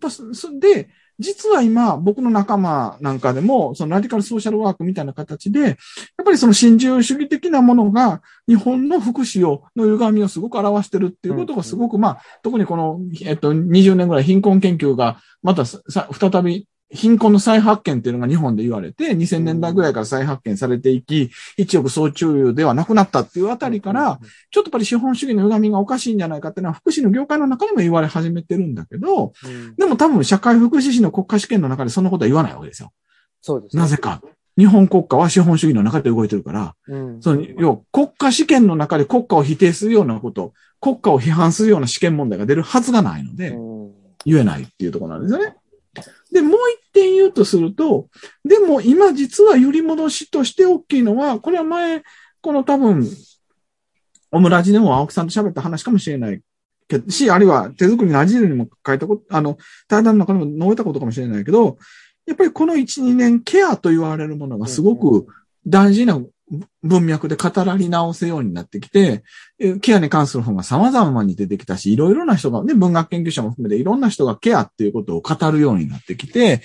[0.00, 0.24] ぱそ
[0.58, 5.76] で、実は今、僕の仲間なんかでも、そのラディカルソーシャルワークみたいな形で、やっ
[6.24, 24.20] ぱりその新自由主義的なものが、日本の福祉を、の歪みをすごく表してるっていうことがすごく、まあ、特にこの、えっと、20年ぐらい貧困研究が、またさ、再び、貧困の再発見っていうのが日本で言われて、2000年代ぐらいから再発見されていき、一億総中油ではなくなったっていうあたりから、
[24.50, 29.32] ちょっとやっぱり資本主義の歪みがおかしいんじゃないかっていうのは、福祉の業界の中でも言われ始めてるんだけど、
[29.76, 32.92] でも多分社会福祉士の国家試験の中でそんなことは言わないわけですよ。
[33.40, 33.82] そうですね。
[33.82, 34.22] なぜか。
[34.58, 37.20] 日本国家は資本主義の中で動いてるから、うん。
[37.20, 43.76] その、要は国家試験の中で国家を否定するようなこと、国家を批判するような試験問題が出るはずがないので、うん
[44.26, 45.56] 言えないっていうところなんですよね。
[46.36, 46.58] で、もう
[46.90, 48.08] 一点言うとすると、
[48.44, 52.02] でも今実は揺り戻しとして大きいのは、これは前、
[52.42, 53.08] この多分、
[54.30, 56.42] オムラジでも青木さんと喋った話かもしれない。
[56.88, 59.56] けど、し、あるいは手作りのアジールにも書いたこと、あの、
[59.88, 61.78] 対談の中でも述べたことかもしれないけど、
[62.26, 65.26] やっぱりこの1、2年ケアと言われるものがすごく
[65.66, 66.20] 大事な
[66.82, 69.24] 文脈で語らり直せようになってきて、
[69.80, 76.62] ケアに関する本が様々に出てきたし、いろいろな人が、ね、文学研究者も含めていろんな人がケアっていうことを語るようになってきて、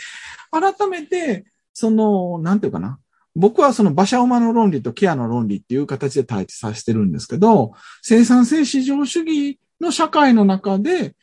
[0.52, 3.00] 改めて、その、なんていうかな。
[3.34, 11.16] 僕はその馬車馬の論理とケアの論理っていう形で対峙させてるんですけど、生産性市場主義の社会の中で、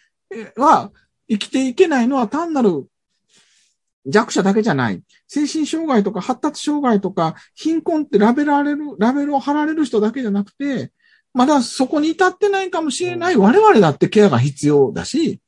[0.56, 0.90] は、
[1.28, 2.86] 生きていけないのは単なる
[4.08, 5.02] 弱者だけじゃない。
[5.26, 10.92] 精神障害とか発達障害とか貧困ってラベられる、ラベルを貼られる人だけじゃなくて、
[11.34, 15.40] まだそこに至ってないかもしれない我々だってケアが必要だし、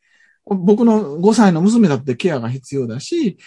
[0.45, 3.39] 僕の5歳の娘だってケアが必要だし、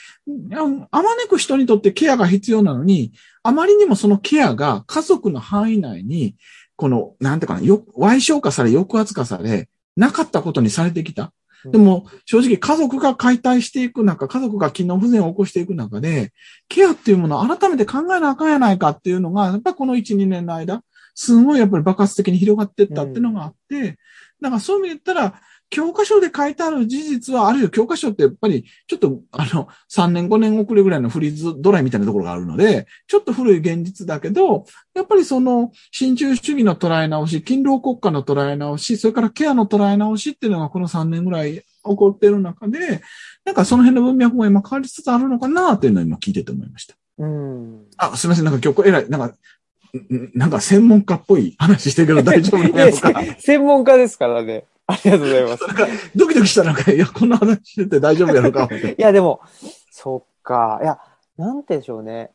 [0.54, 6.36] ああまねく人にとってケアが必要なのに、あまりにもそのケアが家族の範囲内に、
[6.76, 11.34] この、なんていうかな、よ、歪小化され、抑圧化され、なかったことにされてきた。
[11.66, 16.32] でも、正直家族が解体していく中、家族が機能不全を起こしていく中で、
[16.68, 20.84] ケアっていうものを改めて考えなあかんやないかっていうのが、やっぱこの1、2年の間、
[21.16, 23.98] すごいやっぱり爆発的に広がっていったっていうのがあって、
[24.42, 25.42] だからそういう意味で言ったら、
[25.74, 43.02] 教科書で書いてある事実は、あるいは教科書ってやっぱり、ちょっと、あの、3年5年遅れぐらいのフリーズドライみたいなところがあるので、ちょっと古い現実だけど、やっぱりその、新中主義の捉え直し、勤労国家の捉え直し、それからケアの捉え直しっていうのがこの3年ぐらい起こってる中で、
[43.44, 46.94] なんかその辺の文脈も今変わりつつあるのかなっていうのを今聞いてて思いました。
[47.18, 47.86] うん。
[47.98, 48.46] あ、すみません。
[48.46, 49.36] なんか今日、えらい、なんか、
[49.98, 53.24] んなんか専門家っぽい話してるけど大丈夫なのか？
[53.40, 54.66] 専門家ですからね。
[54.88, 55.64] ありがとうございます。
[56.16, 58.68] ドキドキしたなんか、いや、こんな話してて大丈夫やろうか。
[58.74, 59.42] いや、でも、
[59.92, 60.80] そっか。
[60.82, 61.00] いや、
[61.38, 62.32] なんてでしょうね。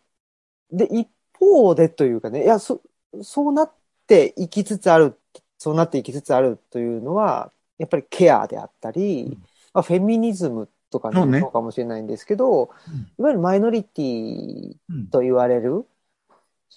[0.71, 1.09] で、一
[1.39, 2.81] 方でというかね、いや、そ、
[3.23, 3.73] そうなっ
[4.07, 5.19] ていきつつある、
[5.59, 9.33] そうなっていきつつあるというのは、やっぱりケアであったり、うん
[9.73, 12.71] まあ、フェミニズムとかそうねかもしれないんですけど、
[13.19, 15.87] いわゆるマイノリティうんと言われる、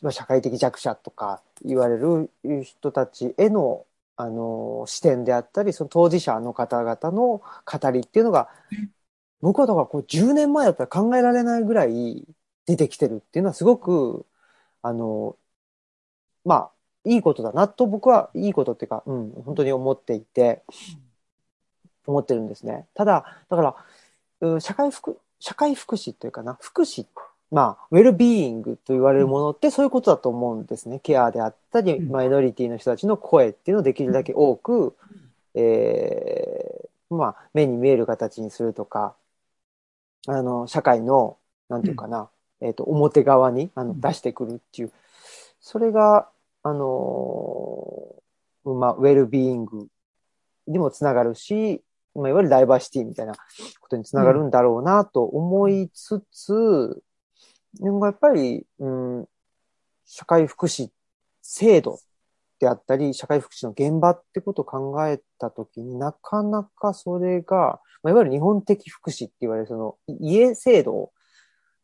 [0.01, 2.29] まあ社会的弱者とか言われる
[2.63, 8.49] 人たちへの、あの、視点であったり、その当事者の方々の語りっていうのが、
[9.41, 12.27] 僕はだからこう10年前だったら考えられないぐらい
[12.65, 14.25] 出てきてるっていうのはすごく、
[14.81, 15.37] あの、
[16.45, 16.71] まあ、
[17.03, 20.63] いいことだなと僕はいいことっていうか、うん、本当に思っていて、
[22.05, 22.87] 思ってるんですね。
[22.93, 23.75] ただ、だから、
[24.41, 27.07] うん社会福、社会福祉というかな、福祉っ
[27.51, 30.99] まあ、ウェルビーイングと言われるものってそういうことだと思うんですね。
[30.99, 32.09] ケアであったり、うん。
[32.09, 34.95] マイノリティの人たちの声っていうのをできるだけ多く、
[35.53, 39.15] えーまあ、目に見える形にするとか、
[40.27, 41.37] あの、社会の、
[41.67, 42.29] なんていうかな、
[42.61, 44.01] えっ、と、表側にあのうん。
[44.01, 44.93] 出してくるっていう、
[45.59, 46.29] それが、
[46.63, 49.87] あのーまあ、ウェルビーイング
[50.67, 51.81] にもつながるし、
[52.15, 53.33] まあ、いわゆるダイバーシティみたいな
[53.79, 57.01] ことにつながるんだろうなと思いつつ、
[57.79, 59.25] でもやっぱり、うん、
[60.05, 60.89] 社会福祉
[61.41, 61.99] 制度
[62.59, 71.11] であったり、社会福祉の現場ってことを考えたときになかなかそれが、まあ、いわゆる日本的福祉って言われるその家制度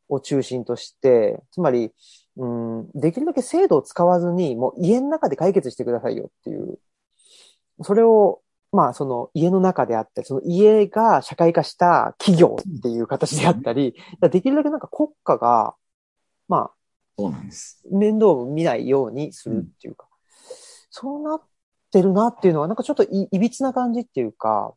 [0.10, 1.92] を中心として、つまり、
[2.38, 6.80] うん、できるだけ制度を使わずに、もう家の中で解決してくださいよっていう、
[7.82, 8.42] それを、
[8.72, 15.76] まあ、その家の中であったり、その家が社会化した企業っていう形であったり、できるだけなんか国家が、
[16.48, 16.72] まあ、
[17.18, 17.84] そうなんです。
[17.92, 20.08] 面倒を見ないようにするっていうか、
[20.90, 21.42] そうなっ
[21.92, 24.74] てるなっていうのは、なんかちょっといいびつな感じっていうか、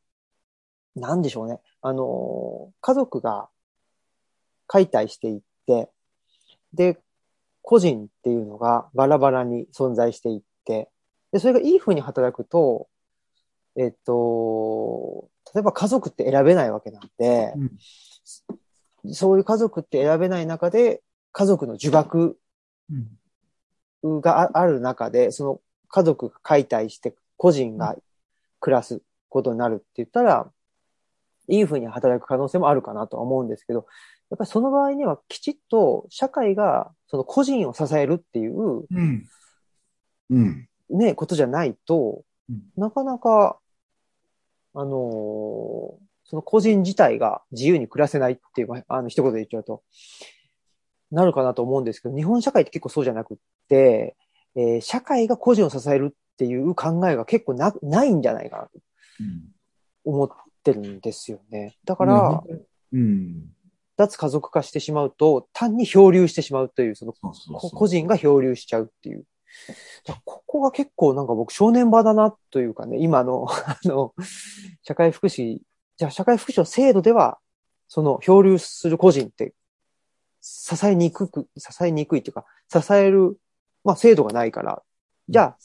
[0.94, 1.60] なんでしょうね。
[1.82, 3.48] あの、家族が
[4.66, 5.90] 解体していって、
[6.72, 6.98] で、
[7.62, 10.90] 個人っていうのがバラバラに存在していって、
[11.32, 12.88] で、それがいい風に働くと、
[13.80, 17.54] えっと、例えば家族って選べないわけなんで、
[19.10, 22.36] そういう家族って選べない中で、家族の呪縛
[24.02, 24.20] うん。
[24.20, 27.96] があある中で、その家族が解体して個人が
[28.60, 30.50] 暮らすことになるって言ったら、
[31.48, 33.86] いい風に働く可能性もあるかなとは思うんですけど、
[34.28, 39.26] やっぱりその場合にはきちっと社会がその個人を支えるっていううん。
[40.28, 40.68] うん。
[40.90, 43.59] ね、ことじゃないとうん、なかなか、
[44.74, 49.82] あのーその個人自体が自由に暮らせないっていう、まああの、一言で言っちゃうと、
[51.10, 53.36] なるかなと思うんですけど、日本社会って結構そうじゃなくっ
[53.68, 54.16] て、
[54.54, 58.70] えー社会が個人を支えるっていう考えが結構な、ないんじゃないかなと
[59.18, 59.48] うん。
[60.04, 60.28] 思っ
[60.62, 61.76] てるんですよね。
[61.84, 62.42] だから、
[62.92, 63.50] うん。
[63.96, 69.24] 脱家族化してしまうと、単に漂流してしまうという、その個人が漂流しちゃうっていう。
[70.24, 74.14] ここが結構なんか僕正念場だなというかね、今の、 あの、
[74.82, 75.60] 社会福祉、
[75.96, 77.38] じゃあ社会福祉の制度では、
[77.88, 79.54] その漂流する個人って、
[80.40, 83.38] 支えにくく、支えにくいっていうか、支える、
[83.84, 84.82] まあ制度がないから、
[85.28, 85.56] じゃあ、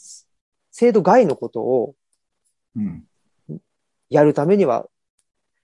[0.71, 1.95] 制度外のことを
[2.75, 3.07] うん。
[4.09, 4.85] やるためには、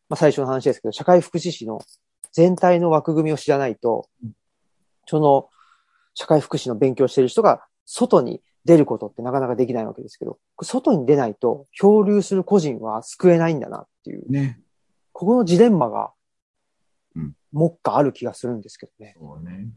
[0.10, 1.80] まあ最初の話ですけど、社会福祉士の
[2.32, 4.32] 全体の枠組みを知らないとうん、
[5.06, 5.50] その
[6.14, 14.60] 社会福祉の勉強してる人が外に出ることってなかなかできないわけですけど、外に出ないと漂流する個人は救えないんだなっていう、ね。
[15.12, 16.12] ここのジレンマが
[17.16, 19.16] うん、目下ある気がするんですけどね。
[19.18, 19.68] そうね。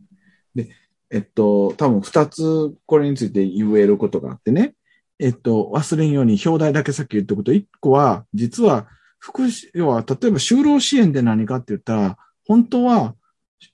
[0.54, 0.68] で、
[1.10, 4.74] えっと、多分二つこれについて言えることがあってね。
[5.18, 13.14] えっと、忘れんように表題だけさっき言ったこと、一個は、実は、福祉、要は、例えば就労支援って何かって言ったら、本当は、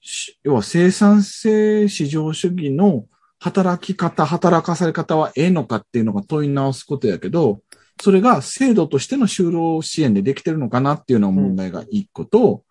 [0.03, 3.07] し要は生産性市場主義の
[3.40, 7.62] 働き方、働かされ方はええのかっていうのが問い直すことやけど、
[8.00, 12.64] それが制度としての就労支援でできてるのかなっていうのが問題が一個と、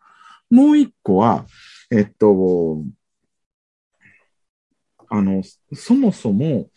[0.49, 1.45] もう一個は、
[1.91, 2.83] えっと、
[5.09, 5.41] あの、
[5.73, 6.69] そもそも、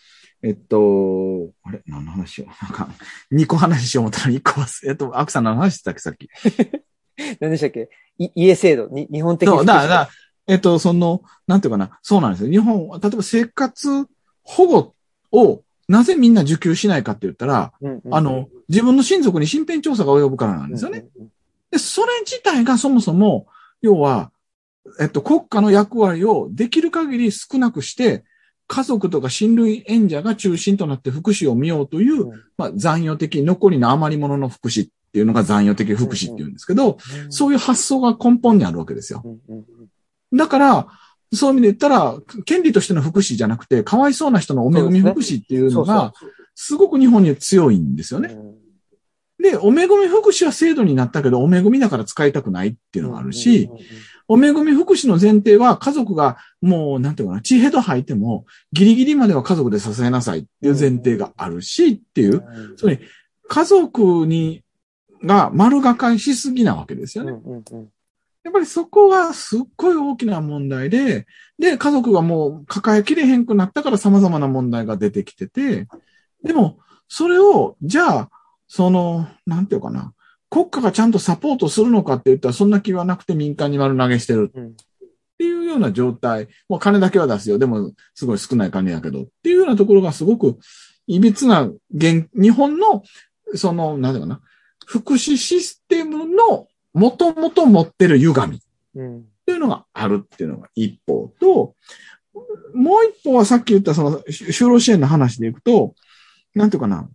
[0.42, 1.82] えっと、あれ？
[1.86, 2.46] 何の話を？
[2.62, 2.88] なんか、
[3.30, 6.28] 二個話しよう思ったら一個忘れ、えっと、アクさん何の話してたっけ、さっき？
[7.40, 7.90] 何でしたっけ？
[8.18, 8.88] い家制度？
[8.88, 10.08] に、日本的そう、だから
[10.46, 12.50] えっと、その、なんていうかな、そうなんですよ。
[12.50, 14.06] 日本、例えば生活
[14.42, 14.94] 保護
[15.30, 21.06] をなぜみんな受給しないかって言ったら、うんうんあの、自分の親族に身辺調査が及ぶからなんですよね。。
[21.16, 21.28] うんうん
[21.72, 23.46] で、それ自体がそもそも、
[23.80, 24.30] 要は、
[25.00, 28.24] えっと、国家の役割をできる限り少なくして、
[28.68, 39.22] 家族とか親類縁者が中心となって福祉を見ようという、うんまあ、残余的、残りの余り物の福祉っていうのが残余的福祉っていうんですけど、うんそういう発想が根本にあるわけですよ。
[39.24, 39.81] うんうんうん
[40.32, 40.86] だから、
[41.32, 46.12] そういう意味で言ったら、権利としての福祉じゃなくて、かわいそうな人のお恵み福祉っていうのが、
[46.54, 48.34] すごく日本に強いんですよね。
[48.34, 49.42] うん。
[49.42, 53.70] で、お恵み福祉は制度になったけど、お恵みだから使いたくないっていうのがあるし、
[54.28, 63.00] お恵み福祉の前提は家族がもう、なんていうかな、血ヘド吐いても、ギリギリまでは家族で支えなさいっていう前提があるし、っていう、うんつまり、
[63.48, 64.62] 家族に、
[65.24, 67.32] が丸がかりしすぎなわけですよね。
[68.44, 71.26] やっぱりそこがすっごい大きな問題で、
[71.58, 75.86] で、家族がもう抱えきれへんくなったから様々な問題が出てきてて、
[76.42, 76.78] でも、
[77.08, 78.30] それを、じゃあ、
[78.66, 80.12] その、なんていうかな、
[80.50, 84.72] 国家がちゃんとサポートするのかって言ったらそんな気はなくて民間に丸投げしてるうんっ
[85.32, 86.46] っていうような状態。
[86.68, 87.58] もう金だけは出すよ。
[87.58, 89.22] でも、すごい少ない金やけど。
[89.22, 90.58] っていうようなところがすごく、
[91.08, 93.02] いびつな、現、日本の、
[93.54, 94.40] その、なんだかな、
[94.86, 98.60] 福祉システムの、もともと持ってる歪み。
[98.94, 99.18] うん。
[99.20, 101.74] っていうのがあるっていうのが一方と、
[102.74, 105.94] もう一方はさっき言ったその就労支援の話でいくと、
[106.54, 107.08] なんていうかな。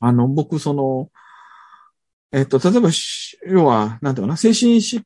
[0.00, 1.10] あの、僕その、
[2.32, 5.02] えっと、例えばし、要は、なんていうかな、精神疾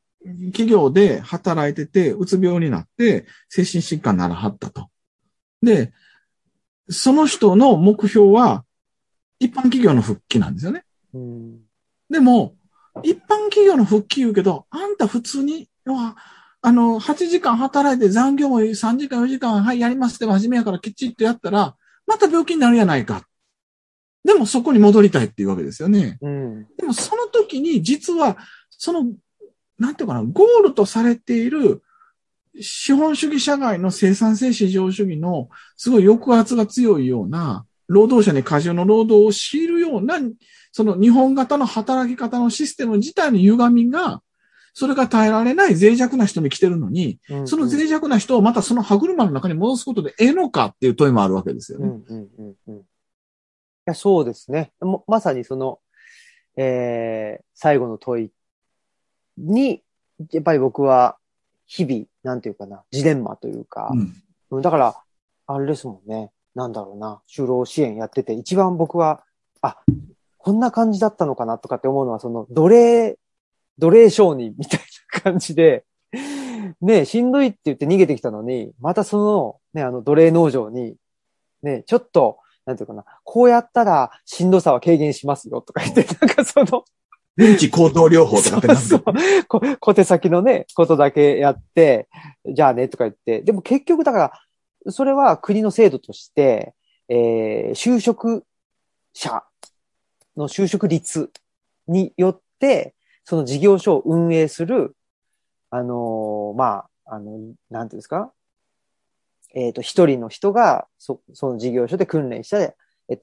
[0.51, 4.89] 企業で働いてて、うつ病になって、精神疾患ならはったと。
[5.61, 5.93] で、
[6.89, 8.65] その人の目標は、
[9.39, 10.85] 一般企業の復帰なんですよね。
[11.13, 11.59] うん。
[12.09, 12.55] でも、
[13.01, 16.15] 一般企業の復帰言うけど、あんた普通に、要は、
[16.61, 21.75] あの、8時間働いて残業も3時間4時間、はい、やりますって真面目やからきっちりとやったら、
[22.05, 23.23] また病気になるやないか。
[24.23, 26.17] でもそこに戻りたいっていうわけですよね。
[26.21, 26.67] うん。
[26.77, 28.37] でもその時に実は、
[28.69, 29.11] その、
[29.77, 31.81] なんていうかな、ゴールとされている
[32.61, 40.19] 資本主義社会の生産性市場主義のすごい抑圧が強いような、労働者に過重の労働を強いるような、
[40.73, 44.21] その日本型の働き方のシステム自体の歪みが、
[44.73, 51.85] それが耐えられない脆弱な人に来てるのに、うんその脆弱な人をまたその歯車の中に戻すことでええのかっていう問いもあるわけですよね。
[51.87, 52.75] うんうんうんうん。
[52.77, 52.81] い
[53.85, 54.71] や、そうですね。
[54.81, 55.79] もまさにその、
[56.57, 58.31] えー、最後の問い
[59.37, 59.83] に、
[60.31, 61.17] やっぱり僕は、
[61.67, 63.99] 日々、なんていうかな、ジレンマというか、うん
[64.49, 64.95] うんだから、
[65.47, 66.31] あれですもんね。
[66.55, 69.23] なんだろうな、就労支援やってて、一番僕は、
[69.61, 69.77] あ、
[70.43, 73.17] こんな感じだったのかなとかって思うのは、その、奴隷、
[73.79, 74.81] 奴隷商人みたい
[75.13, 75.85] な感じで、
[76.81, 80.97] ねしんどいって言って逃げてきたのに、またその、ね、あの、奴隷農場に、
[81.61, 86.83] ね、ちょっと、なんていうかな、こうやったらしんどさは軽減しますよとか言って、 なんかその、
[87.37, 92.09] 電池高等療法とかってなんそうかそうこ小手先のね、ことだけやって、
[92.45, 93.41] じゃあね、とか言って。
[93.43, 94.17] でも結局だか
[94.85, 96.73] ら、それは国の制度として、
[97.07, 98.43] えー就職
[99.13, 99.41] 者
[100.37, 101.31] の就職率
[101.87, 104.95] によって、その事業所を運営する、
[105.69, 108.31] あのーまあ、あの、なんていうんですか？
[109.55, 112.75] えっ、と、一人の人が、そ、その事業所で訓練した、え
[113.09, 113.19] えっ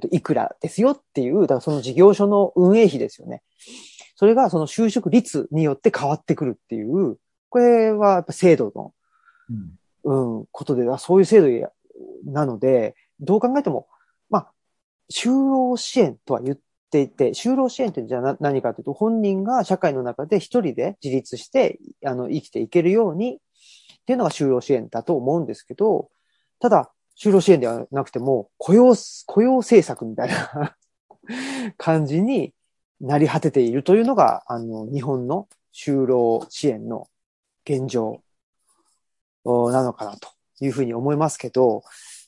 [0.00, 3.42] と、いくらですよっていう、だからその事業所の運営費ですよね。
[4.14, 7.16] それがその就職率によって変わってくるっていう、
[7.48, 8.92] これはやっぱ制度の、
[10.04, 11.70] うんうん、ことで、あそういう制度や
[12.24, 13.99] なので、どう考えても、まあ、
[15.10, 16.58] 就労支援とは言っ
[16.90, 23.38] ていて、就労支援ってじゃあな何かというと、本人が社会の中で一人で自立して、あの、生きていけるようにっ
[24.06, 26.10] ていうのが就労支援だと思うんですけど、
[26.60, 28.94] ただ、就労支援ではなくても、雇用、
[29.26, 30.76] 雇用政策みたいな
[31.76, 32.54] 感じに
[33.00, 37.08] なり果てているというのが、あの、日本の就労支援の
[37.64, 38.22] 現状
[39.44, 40.28] なのかなと
[40.60, 41.82] いうふうに思いますけど、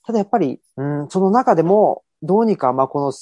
[0.04, 3.12] ただやっぱり、うん、その中でも、どうにか、まあ、この、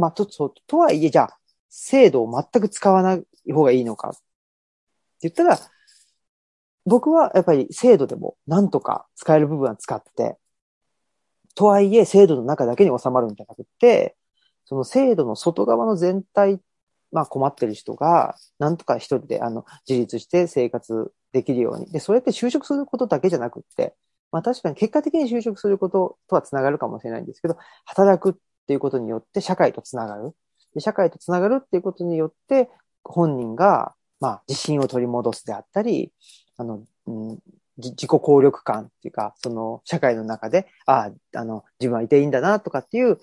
[0.00, 1.38] まあ、と、ととはいえ、じゃあ、
[1.68, 4.18] 制度を全く使わない方がいいのかって
[5.22, 5.58] 言ったら、
[6.86, 10.38] 僕はやっぱり制度でもなんとか使える部分は使って、
[11.54, 14.16] とはいえ制度の中だけに収まるんじゃなくて、
[14.64, 16.60] その制度の外側の全体、
[17.12, 21.90] まあ困ってる人が、なんとか一人であの自立して生活できるように。
[21.90, 23.94] で、それって就職することだけじゃなくって、
[24.32, 28.34] まあ確かに結果的に就職することとはつながるかもしれないんですけど、働くっ
[28.66, 30.32] ていうことによって社会とつながる。
[30.74, 32.68] で社会とつながるっていうことによって、
[33.04, 36.12] 本人が、まあ自信を取り戻すであったり、
[36.56, 37.38] あの、うん、
[37.78, 43.18] 自己効力感っていうか、その社会の中で、ああ、あの、自分はいていいんだなとかっていう、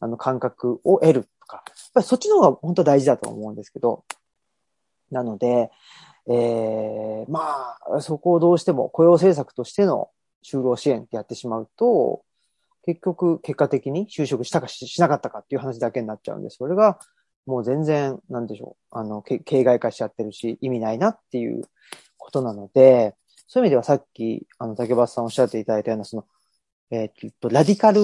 [0.00, 4.04] あの、感覚を得るとか、やっぱりそっちの方が本当は大事だと思うんですけど、
[5.10, 5.70] なので、
[6.28, 10.10] ええまあ、そこをどうしても雇用政策としての
[10.46, 12.22] 就労支援ってやってしまうと、
[12.84, 17.00] 結局、結果的に就職したかししなかったかっていう話だけになっちゃうんで、それが
[17.46, 21.64] もう全然、なんでしょう、あの、け形骸化しちゃってるし、意味ないなっていう
[22.16, 23.16] ことなので、
[23.48, 26.24] そういう意味ではさっき、あの、竹橋さんおっしゃっていただいたような、その、
[26.90, 28.00] えーっと、ラディカル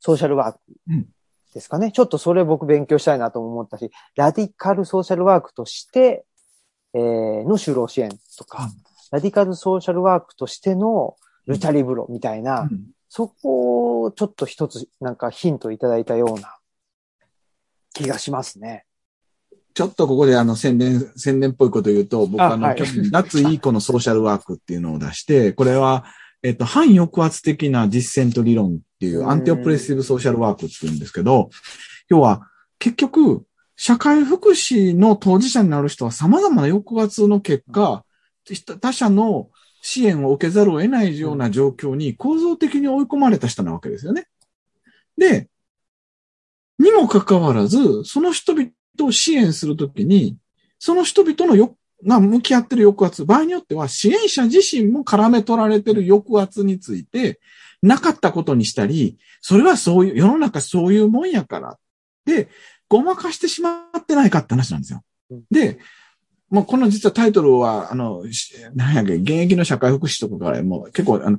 [0.00, 1.08] ソーシャルワークうん。
[1.54, 1.92] ですかね。
[1.92, 6.24] ちょっとそれ僕勉強したいなと思ったし、ラディカルソーシャルワークとして、
[6.94, 8.70] えーの就労支援とか、
[9.10, 11.16] ラディカルソーシャルワークとしての
[11.46, 12.86] ルチャリブロみたいな、うん。
[13.08, 16.56] そこをちょっと一つなんかヒントいただいたような
[17.92, 18.86] 気がしますね。
[19.74, 22.76] ちょっとここであの宣伝、宣伝っぽいこと言うと、僕あの、い。
[22.76, 26.04] 去年、脱いい子のソーシャルワークっていうのを出して、これは、
[26.42, 29.30] えっと、反抑圧的な実践と理論っていうう、ん。
[29.30, 31.50] アンティオプレッシブソーシャルワークっていうんですけど、
[32.08, 33.44] 要は、結局、
[33.76, 38.04] 社会福祉の当事者になる人は様々な抑圧の結果、
[38.80, 39.48] 他者の
[39.82, 44.28] 支援を受けざるを得ないような状況に構造的に追い込まれた人なわけですよね。
[45.18, 45.48] で、
[46.78, 48.70] にもかかわらず、その人々
[49.02, 50.38] を支援するときに、
[50.78, 57.40] その人々のよ、が向き合ってる抑圧、場合によっては支援者自身も絡め取られてる抑圧について、
[57.82, 61.78] なかったことにしたり、それはそういう、世の中そういうもんやから。
[62.24, 62.48] で、
[62.88, 65.02] ごまかしてしまってないかって話なんですよ。
[65.50, 65.78] で、
[66.52, 68.24] もうこの実はタイトルは、あの、
[68.74, 71.38] なんやっけ、現役の社会福祉とかからもう結構、あの、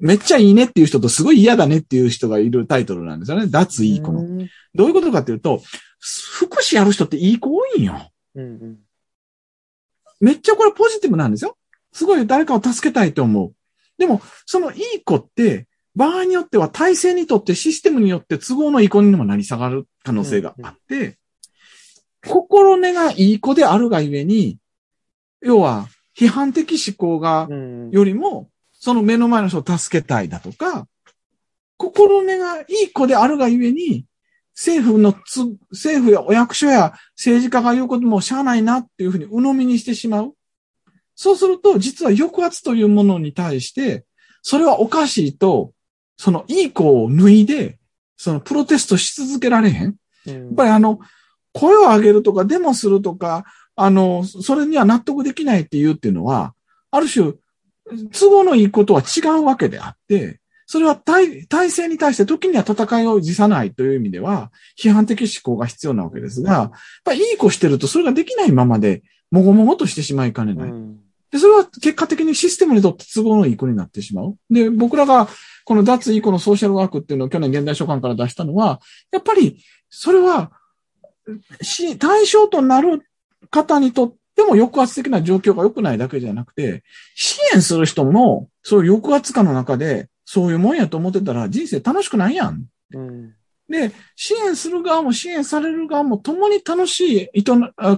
[0.00, 3.46] めっちゃいいねっていう人とすごい嫌だねっていう人がいるタイトルなんですよね。
[3.46, 4.26] 脱いい子の。
[4.74, 5.62] どういうことかっていうと、
[6.00, 8.10] 福祉やる人っていい子多いんよ。
[8.34, 8.78] うんうん、
[10.20, 11.56] めっちゃこれポジティブなんですよ。
[11.92, 13.54] すごい誰かを助けたいと思う。
[13.98, 21.19] でも、そのいい子って、場合によっては体制にとってシステムによって都合のいい子にもなり下がる可能性があって、
[22.26, 24.58] 心根がいい子であるがゆえに、
[25.40, 27.48] 要は批判的思考が、
[27.90, 30.86] よりも、その目の前の人を助けたいだとか、
[31.76, 34.04] 心根がいい子であるがゆえに、
[34.54, 35.40] 政府のつ、
[35.70, 40.34] 政府やお役所や政治家が言うこともしゃあないなっていうふうに鵜呑みにしてしまう。
[41.14, 44.04] そうすると、実は抑圧というものに対して、
[44.42, 45.72] それはおかしいと、
[46.18, 47.78] そのいい子を脱いで、
[48.16, 49.96] そのプロテストし続けられへん。
[50.26, 50.98] やっぱりあの、
[51.52, 53.44] 声を上げるとか、デモするとか、
[53.76, 56.54] あの、それには納得できないっていうっていうのは、
[56.90, 57.32] ある種、
[58.12, 66.70] 都合のいいことは違うわけであって、それは体体制に対して時には戦いを辞さないという意味では、批判的思考が必要なわけですが、やっ
[67.02, 70.72] ぱりいい子してるとそれができないままで、もごもごとしてしまいかねない。
[71.30, 74.36] で、それは結果的にシステムにとって都合のいい子になってしまう。
[74.50, 75.28] で、僕らが
[75.64, 78.80] この脱いい子のソーシャルワークっていうのを去年現代書館から出したのは、
[79.12, 80.52] やっぱりそれは
[81.62, 83.02] し、対象となる
[83.50, 86.82] 方にとっても抑圧的な状況が良くないだけじゃなくて、
[87.14, 92.64] 支援する人も、そういう抑圧感の中で、そういうもんやと思ってたら人生楽しくないやん。
[92.94, 93.34] うん、
[93.68, 97.44] で、支援する側も支援される側も共に楽しい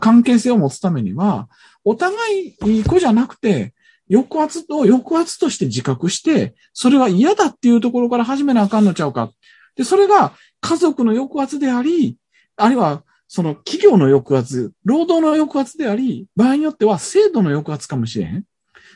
[0.00, 1.48] 関係性を持つためには、
[1.84, 3.74] お互いいい子じゃなくて、
[4.10, 9.30] 抑圧と抑圧として自覚して、それは嫌だっていうところから始めなあかんのちゃうか。
[9.76, 12.16] で、それが家族の抑圧であり、
[12.56, 13.02] あるいは
[13.34, 18.44] その企業の抑圧、労働の抑圧であり、場合によっては制度の抑圧かもしれへん。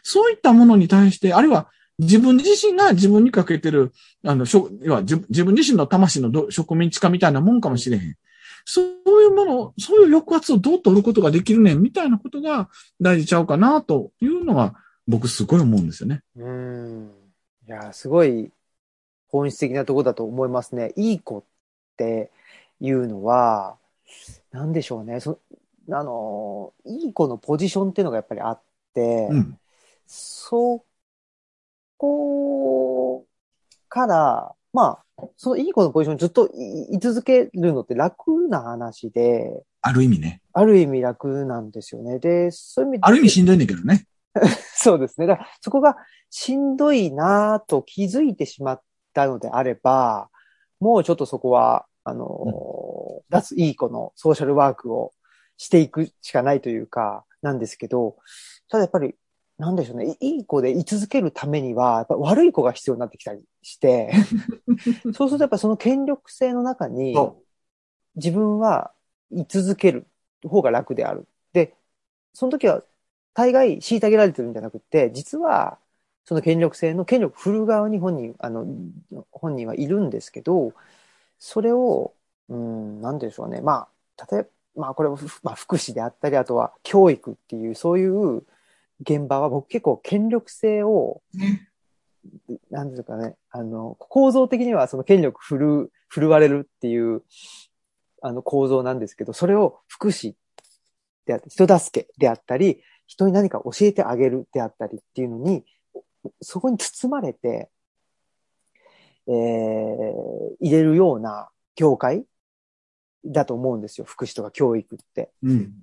[0.03, 4.45] そういったものに対して、あるいは自分自身が自分にかけてる、あの、
[4.83, 8.15] 要は自分自身の魂の植民地化みたいなもんかもしれへん。
[8.67, 12.69] そういうもの、そういう抑圧をどう取ることができるねん、みたいなことが
[13.01, 14.75] 大事ちゃうかな、というのが、
[15.09, 16.21] 僕すごい思うんですよね。
[16.37, 17.11] うん。
[17.67, 18.51] いや、すごい
[19.29, 20.93] 本質的なとこだと思いますね。
[20.95, 21.45] いい子っ
[21.97, 22.31] て
[22.83, 23.79] いうのは、
[24.53, 25.21] なんでしょうね。
[25.21, 25.41] そ
[25.91, 28.63] あの、いい子のポジションっていうのがやっぱりあっ
[28.95, 29.59] て、うん、
[30.07, 30.85] そ
[31.97, 33.27] こ
[33.89, 36.51] から、まあ、そのいい子のポジションにずっと
[36.91, 39.63] 居続けるのって楽な話で。
[39.81, 40.43] ある意味ね。
[40.53, 42.19] ある意味楽なんですよね。
[42.19, 43.05] で、そういう意味で。
[43.05, 44.07] ある意味しんどいんだけどね。
[44.75, 45.27] そうですね。
[45.27, 45.97] だからそこが
[46.31, 48.83] しんどいなと気づいてしまっ
[49.15, 50.29] たのであれば、
[50.81, 55.13] もうちょっとそこは、あの、うん、脱いい子のソーシャルワークを
[55.57, 58.17] していくしかないというか、なんですけど、
[58.69, 59.15] ただやっぱり
[59.59, 64.13] なんでしょうね、いい子で居続けるためには、やっぱ悪い子が必要になってきたりして、
[65.15, 67.17] そうするとやっぱその権力性の中に、
[68.17, 68.93] 自分は
[69.31, 70.07] 居続ける
[70.45, 71.27] 方が楽である。
[71.55, 71.75] で、
[72.35, 72.83] その時は
[73.33, 75.79] 大概虐げられてるんじゃなくて、実は、
[76.25, 78.67] その権力性の権力振る側に本人、あの、
[79.31, 80.75] 本人はいるんですけど、
[81.39, 82.15] それを、
[82.49, 83.61] うん、なんでしょうね。
[83.61, 88.43] まあ、例えば、まあこれも、まあ福祉であったり、あとは教育っていう、そういう
[89.01, 91.69] 現場は僕結構権力性を、ね、
[92.71, 97.23] なんですかね、あの、構造的にはその権力振る、振るわれるっていう、
[98.23, 100.35] あの構造なんですけど、それを福祉
[101.27, 105.65] であったり、人助けであったり、人に何か教えてあげるであったりっていうのに、
[106.41, 107.71] そこに包まれて、
[109.29, 112.25] えー、入れるような業界
[113.25, 114.07] だと思うんですよ。
[114.07, 115.31] 福祉とか教育って。
[115.43, 115.75] うん、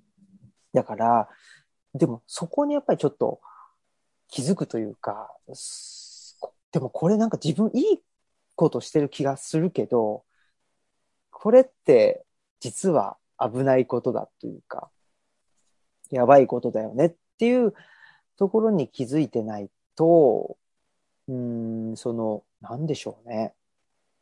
[0.74, 1.30] だから、
[1.94, 3.40] でもそこにやっぱりちょっと
[4.28, 5.30] 気づくというか、
[6.72, 8.00] でもこれなんか自分いい
[8.56, 10.24] ことしてる気がするけど、
[11.30, 12.26] これって
[12.60, 14.90] 実は危ないことだというか、
[16.10, 17.74] やばいことだよねっていう
[18.38, 20.58] ところに気づいてないと、
[21.28, 23.54] うん、その、なんでしょうね。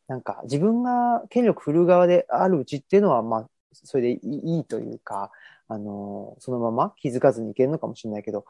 [0.07, 5.31] なんか自分が権力振る側であるうちっていうのは、まあ、それでいいというか、
[5.67, 8.45] あの、そのまま気づかずにいけるのかもしれないけど、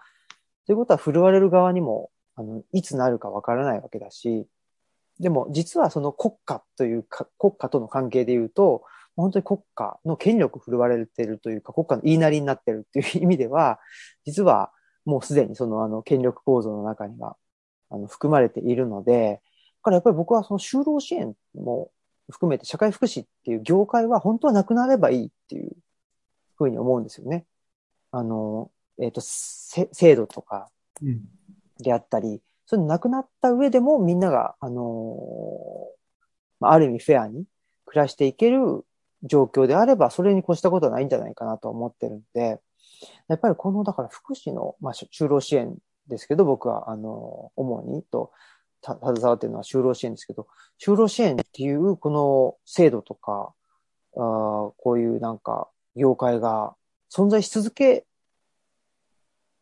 [0.66, 4.48] ということは振るわれる側にもあの、いつなるかわからないわけだし、
[5.20, 8.84] でも実はその国家というか、国家との関係で言うと、
[9.16, 13.80] 本当に国家の権力振るわれてるというか、国家の言いなりになってるっていう意味では、
[14.26, 14.72] 実は
[15.06, 17.36] もうすでにそのあの権力構造の中には
[17.92, 19.42] あの含まれているので、
[19.82, 21.92] だからやっぱり僕はその就労支援も
[22.30, 25.72] 含めて社会福祉っていう業界は本当はなくなればいいっていう
[26.58, 27.46] ふうに思うんですよね。
[28.12, 30.70] あの、えっ、ー、と、制度とか
[31.80, 37.46] であったり、うん、それなくなった上でもみんなが、あのー、ある意味フェアに
[37.86, 38.86] 暮らしていける
[39.24, 42.60] 状況であれば、それに越したことはないんじゃないかなと思ってるんで、
[43.28, 45.76] やっぱりこの、だから福祉の、まあ、就労支援
[46.12, 48.32] ですけど、僕は、あの、主にと、
[48.84, 50.48] 携わってるのは就労支援ですけど、
[50.84, 53.54] 就労支援っていうこの制度とか、
[54.16, 56.76] あこういうなんか業界が
[57.10, 58.06] 存在し続け、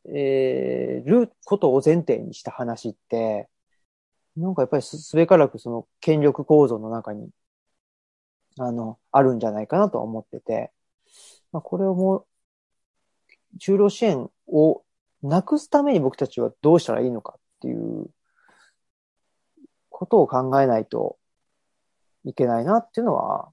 [0.06, 3.50] え、ることを前提にした話って、
[4.38, 7.30] なんかやっぱりすべからくその権力構造の中に、
[8.58, 10.72] あの、あるんじゃないかなと思ってて、
[11.52, 12.26] ま、これをもう、
[13.60, 14.84] 就労支援を
[15.24, 18.10] なくすために僕たちはどうしたらいいのかっていう
[19.90, 21.18] ことを考えないと
[22.26, 23.50] いけないなっていうのは、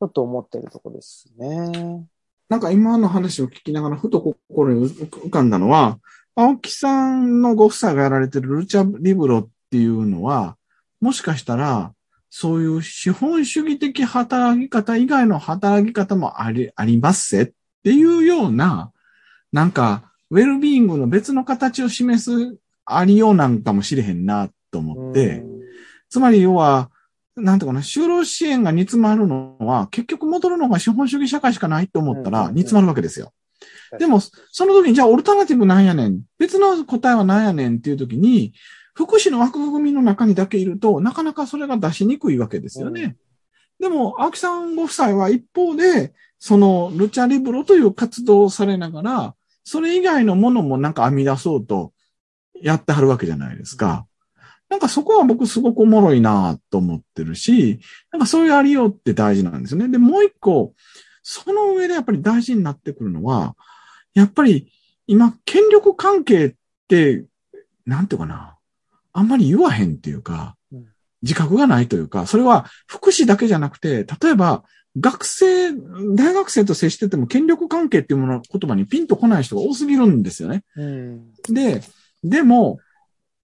[0.00, 2.06] ちょっと思ってるとこですね。
[2.48, 5.98] なんか今の話を聞きながらふと心に浮かんだのは、
[6.34, 10.56] 青木さんのご夫妻がやられてるルチャリブロっていうのは、
[11.00, 11.92] もしかしたら、
[12.30, 17.52] そういう資本主義的働き方以外の働き方もあり、ありますせっ
[17.82, 18.92] ていうような、
[19.52, 25.44] なんか、ウェルビーイングの別の形を示すありようなんかもしれへんなと思って、
[26.10, 26.90] つまり要は、
[27.36, 33.32] なんていうかな、就労支援が煮詰まるのは、結局戻るのが資本主義社会しかないと思ったら煮詰まるわけですよ。
[33.98, 36.22] でも、その時に、じゃあオルタナティブなんやねん。
[36.38, 38.52] 別の答えはなんやねんっていう時に、
[38.94, 43.16] 福祉の枠組みの中にだけいると、なかなかそれが出しにくいわけですよね。
[43.80, 49.34] でも、青木さんご夫妻は一方で、その、ルチャリブロという活動をされながら、
[49.68, 51.92] それ以外のものもなんか編み出そうと
[52.58, 54.06] やってはるわけじゃないですか。
[54.70, 57.78] なんかそこは僕すごくおもろいなと思ってるし、
[58.10, 59.88] なんかそういうありようって大事なんですよね。
[59.88, 60.72] で、もう一個、
[61.22, 63.56] その上でやっぱり大事になってくるのは、
[64.14, 64.72] やっぱり
[65.06, 66.54] 今、権力関係っ
[66.88, 67.26] て、
[67.84, 68.56] なんていうかな、
[69.12, 70.56] あんまり言わへんっていうか、
[71.20, 74.64] 自覚がないというか、それは福祉だけじゃなくて、例えば、
[74.96, 75.72] 学生、
[76.14, 80.64] 大学生と接してても権力関係っていうもの、言葉にピンとこない人が多すぎるんですよね。
[80.76, 81.82] うん、で、
[82.22, 82.78] でも、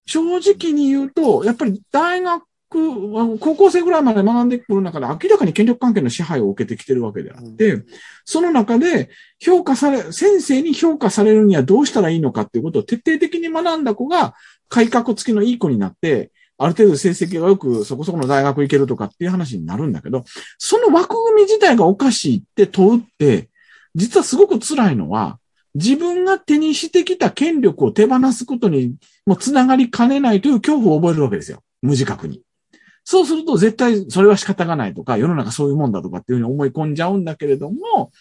[0.05, 7.85] 正直に言うと、やっぱり大学、高校生ぐらいまで学んでくる中で明らかに権力関係の支配を受けてきてるわけであって、うん、
[8.25, 14.33] その中で評価され、先生に評価されるにはどうしたらいいのかっていうことを徹底的に学んだ子が
[14.67, 20.23] 改革付きのいい子になって、ある程度成績がよくそこそこの大学行けるとかっていう話になるんだけど、
[20.57, 23.49] その枠組み自体がおかしいって問うって、
[23.95, 25.39] 実はすごく辛いのは、
[25.73, 28.95] 自分が手にしてきた権力を手放すことに
[29.25, 31.61] もつながりかねないという恐怖を覚えるわけですよ。
[31.81, 32.41] 無自覚に。
[33.03, 38.11] そうすると絶対それは仕方がないとか、世の中そういうもんだとかっていうふうに思い込んじゃうんだけれども、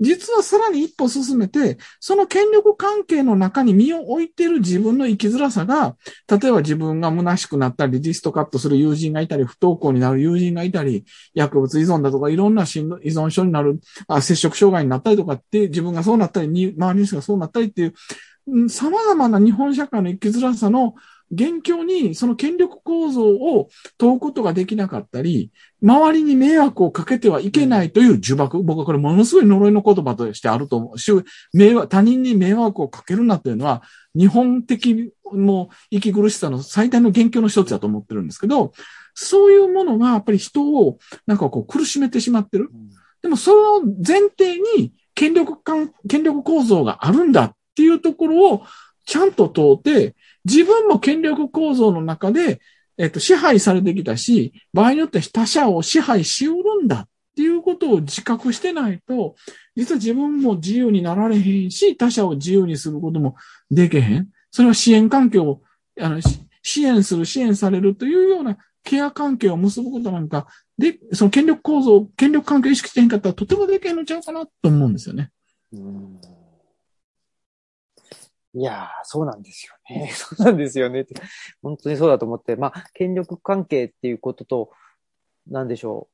[0.00, 5.96] 実はさらに一歩進めて、その権力関係の中に身を置いている自分の生きづらさが、
[6.28, 20.94] 例えば自分が虚しくなったり、リストカットする友人がいたり、不登校になる友人がいたり、薬物依存だとか、いろんな依存症になる、あ接触障害になったりとかって、自分がそうなったり、周りの人がそうなったりっていう、様々な日本社会の生きづらさの
[21.30, 23.68] 現況にその権力構造を
[23.98, 25.50] 問うことができなかったり、
[25.82, 31.24] 周りに迷惑をかけてはいけないという呪縛、僕はこれものすごい呪いの言葉としてあると思う。
[31.52, 33.82] 迷惑他人に迷惑をかけるなというのは、
[34.14, 38.72] 日本的も息苦しさの最大の元凶の一つだと思ってるんですけど、
[39.14, 42.70] そういうものがやっぱり人をなんかこう苦しめてしまってる。
[43.22, 48.62] でもその前提に権力感、権力構造があるんだっていうところを
[49.04, 50.14] ちゃんと問うて、
[50.44, 52.60] 自分も権力構造の中で、
[52.96, 59.36] えっと、支配されてきたし、場合によって他者を支配しうるんだっていうことを自覚してないと、
[59.76, 63.36] 実は自分も自由になられへんし、他者を自由にすることも
[63.70, 64.28] できへん。
[64.50, 65.62] それは支援環境を、
[66.00, 66.20] あの、
[66.62, 75.30] 支援する、支援されるというようなケア関係を結ぶことなんか、で、その権力構造、権力関係意識してへんかったらとてもできへんのちゃうかなと思うんですよね。
[75.72, 76.37] うん
[78.54, 80.10] いやー、そうなんですよね。
[80.14, 81.06] そうなんですよね。
[81.62, 84.72] 本当にそうだと思って、まあ、権力関係っていうことと、
[85.46, 86.08] なんでしょ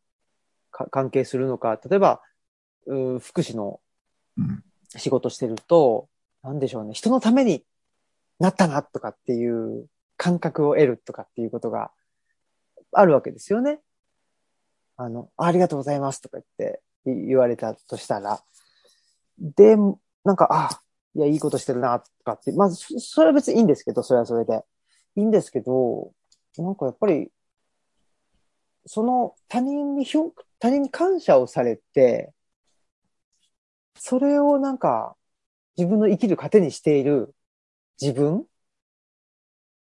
[0.68, 1.80] う、か関係するのか。
[1.88, 2.22] 例えば、
[2.86, 3.80] う福祉の
[4.88, 6.08] 仕事してると、
[6.42, 7.64] うん、なんでしょうね、人のために
[8.38, 11.92] なったなとかっていう感覚を得るとかっていうことが
[12.92, 13.80] あるわけですよね。
[14.96, 18.42] あの、ありがとうございますとか言って言われたとしたら。
[19.38, 19.76] で、
[20.24, 20.80] なんか、あ、
[21.16, 24.64] いや、いいことしてるな、とかって、まず、それは別にいいんですけど、それはそれで。
[25.16, 26.12] いいんですけど、
[26.58, 27.30] なんかやっぱり、
[28.86, 32.32] その他人に評、他人に感謝をされて、
[33.96, 35.16] それをなんか、
[35.76, 37.34] 自分の生きる糧にしている
[38.00, 38.46] 自分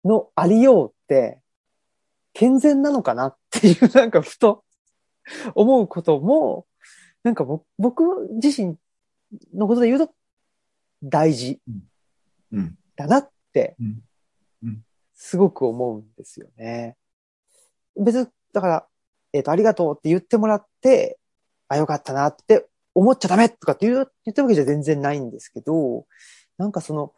[0.04, 1.40] のありようって、
[2.32, 4.64] 健全なのかなっていう、 なんかふと
[5.54, 6.66] 思うことも、
[7.22, 7.44] なんか
[7.78, 8.78] 僕自身
[9.52, 10.14] のことで言うと
[11.02, 11.60] 大事。
[12.52, 12.78] うん。
[12.96, 13.76] だなって。
[15.14, 16.96] すごく思うんですよね。
[17.96, 18.86] 別に、だから、
[19.32, 21.18] えっ、と、ありがとうって言ってもらって、
[21.68, 26.06] あ、よかったなって思っちゃダメとかって言う言ってるわけじゃ全然ないんですけど、
[26.58, 27.12] なんかその、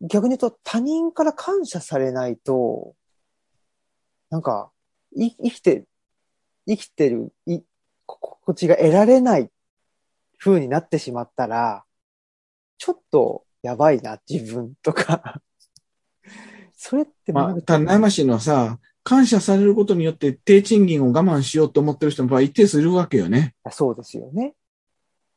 [0.00, 2.94] 逆に言うと他人から感謝されないと、
[4.30, 4.70] なんか、
[5.14, 5.84] い生きて、
[6.66, 7.60] 生きてる、い、
[8.06, 9.50] こ心地が得られない
[10.38, 11.84] 風になってしまったら、
[12.82, 15.40] ちょっとやばいな、自分とか。
[16.76, 23.54] それってまあ、悩ましいのはさ、感謝されることによって低賃金を我慢しようと思ってる人も一定数いるわけよね。
[23.70, 24.56] そうですよね。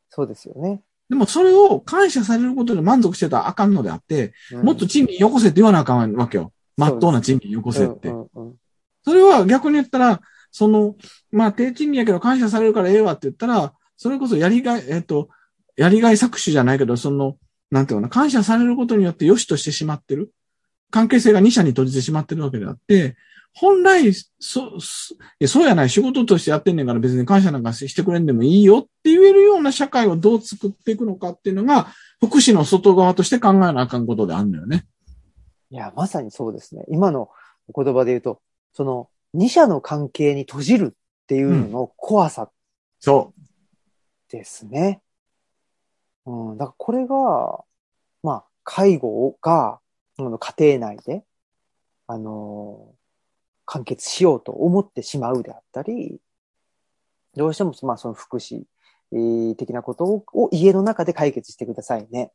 [0.10, 0.82] そうですよね。
[1.08, 6.52] でもそれを感謝されることで満足してたらあかんのであって、うんもっと賃金よこせって言わなあかんわけよ。
[6.78, 8.10] まっとうな賃金よこせって。
[8.10, 8.56] うんうんうん
[9.04, 10.20] それは逆に言ったら、
[10.50, 10.96] その、
[11.32, 15.30] まあ低賃金やけど感謝されるからええわって言ったら、それこそやりがい、えっと、
[15.76, 17.38] やりがい搾取じゃないけど、その、
[17.72, 20.32] なんていうのかな、感謝されることによって良しとしてしまってる。
[20.92, 23.16] 関係性が二者に閉じてしまってるわけであって、
[23.54, 31.88] 本来、そ、そいやそうやない、仕事としてやってんねんから別に感謝なんかしてくれんでもいいよって言えるような社会をどう作っていくのかっていうのが、
[32.20, 34.86] 福祉の外側として考えなあかんことであるんだよね。
[35.70, 36.84] いや、まさにそうですね。
[36.90, 37.30] 今の
[37.74, 38.42] 言葉で言うと、
[38.74, 42.50] その、二者の関係に閉じるっていうのの怖さ
[43.00, 43.34] そ
[44.30, 45.02] ですね。
[46.26, 47.64] うん、だからこれが、
[48.24, 49.80] まあ、介護が、
[50.18, 51.24] あの家庭内で、
[52.08, 52.96] あのー
[53.68, 56.20] 完結しようと思ってしまうであったり、
[57.36, 58.64] どうしても、まあ、その福祉、
[59.12, 62.32] えー的なことをを家の中で解決してくださいね。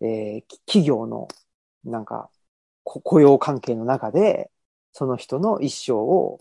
[0.00, 1.28] えー企業の、
[1.84, 2.30] なんか、
[2.84, 4.50] 雇用関係の中で、
[4.92, 6.40] その人の一生を、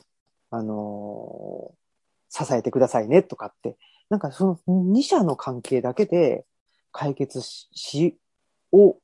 [0.49, 1.83] あのー
[2.35, 3.77] 支えてくださいねとかって、
[4.09, 6.45] なんかその二者の関係だけで
[6.93, 8.17] 解決し、し
[8.71, 8.97] を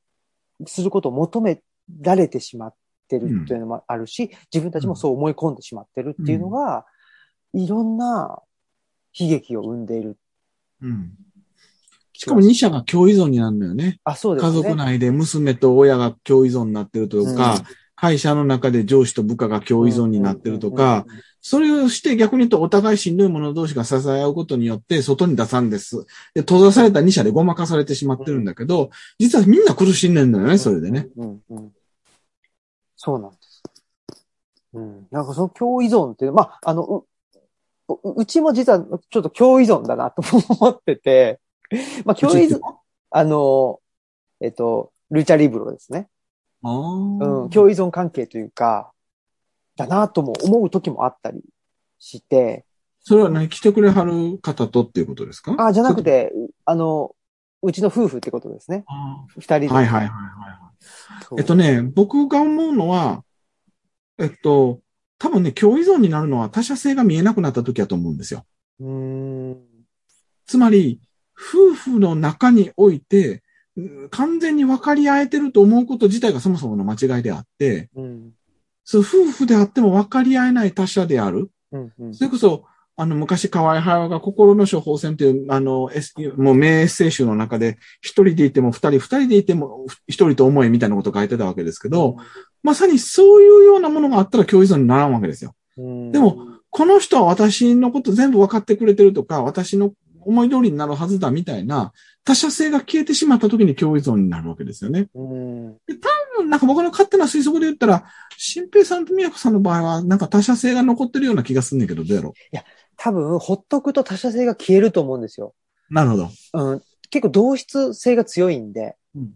[0.66, 1.60] することを求め
[2.00, 2.74] られてしまっ
[3.08, 6.86] てるっていうのもあるし、自分たちもそう思い込んでしまってるっていうのが、
[7.52, 8.40] いろんな
[9.18, 10.16] 悲劇を生んでいる。
[10.80, 10.86] う。
[10.86, 11.12] うん。
[12.14, 13.98] しかも二者が共依存になるんだよね。
[14.04, 14.62] あ、そうです家ね。
[14.62, 21.04] 族内で娘と親が共依存になってるとか、うん会社の中で上司と部下が共依存になってるとか、
[21.42, 26.06] それをして逆に言うとお互いしんどい者同士が支え合うことによって外に出さんです。
[26.32, 28.88] で、閉ざされた二者でごまかされてしまってるんだけど、
[29.18, 31.08] 実はみんな苦しんでんだよね、それでね。。
[31.18, 31.72] うんうんうん
[33.02, 33.62] そうなんです。
[34.74, 35.06] うん。
[35.10, 37.04] なんかその共依存っていう、まあ、あの、
[37.88, 40.22] う、ううちも実はちょっと共依存だなと
[40.60, 41.40] 思ってて、
[42.04, 42.60] まあ、共依存、
[43.10, 43.80] あの、
[44.40, 46.08] えっと、ルチャリブロですね。
[46.62, 47.48] あうん、あ。
[47.48, 48.92] 共依存関係というか、
[49.76, 51.42] だなとも思う時もあったり
[51.98, 52.64] して、
[53.02, 55.56] それは何来てくれはる方とっていうことですか？
[55.58, 56.02] あ、じゃなく。
[56.02, 56.32] て、
[56.66, 57.16] あの、
[57.62, 58.84] うちの夫婦ってことですね。
[58.86, 59.68] あ二人で。
[59.68, 60.12] ーはいはいはいは
[61.32, 61.38] い。
[61.38, 63.24] えっとね、僕が思うのは、
[64.18, 64.80] えっと、
[65.18, 68.44] 多分ね、共依存になるのは他者性が見えなくなった時だと思うんですよ。
[68.80, 69.58] うーん。
[70.46, 71.00] つまり、
[71.34, 73.40] 夫婦の中において、うん
[74.10, 78.32] 完全に分かり合えてると思うこと自体がそもそもの間違いであって、うん。
[78.84, 81.50] そう夫婦であっても分かり合えない他者である。
[81.72, 81.92] うん。
[81.98, 82.64] うんそれこそ、
[82.96, 92.16] あの、昔、河合隼が心の処方箋という、あの、エスもう名エッセイ集の中で、一人でいても二人、二人でいても一人と思えみたいなことを書いてたわけですけど、
[92.62, 95.54] まさにそういうようなものがあったら共依存にならんわけですよ。
[95.78, 99.92] うんでも、この人は私のこと全部分かってくれてるとか、私の
[100.22, 101.92] 思い通りになるはずだみたいな、
[102.24, 105.08] 他者性が消えてしまった時に共依存になるわけですよね。
[105.14, 105.76] うん。
[106.48, 108.04] なんか僕の勝手な推測で言ったら、
[108.36, 112.34] 新平さんと宮子さんの場合は、なんか他者性が残ってるような気がするんだけど、どうやろ
[112.96, 115.54] 多分、ほっとくと他者性が消えると思うんですよ。
[115.90, 116.30] うなるほど。
[116.54, 116.82] うん。
[117.10, 118.96] 結構同質性が強いんで。
[119.14, 119.34] うん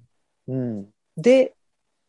[0.49, 0.87] うん。
[1.17, 1.55] で、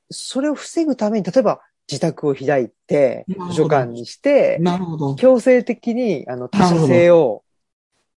[0.10, 5.16] それを防ぐために、例えば自宅を開いて図書館にして、なるほど。
[5.16, 7.44] 強制的に、あの、他者性を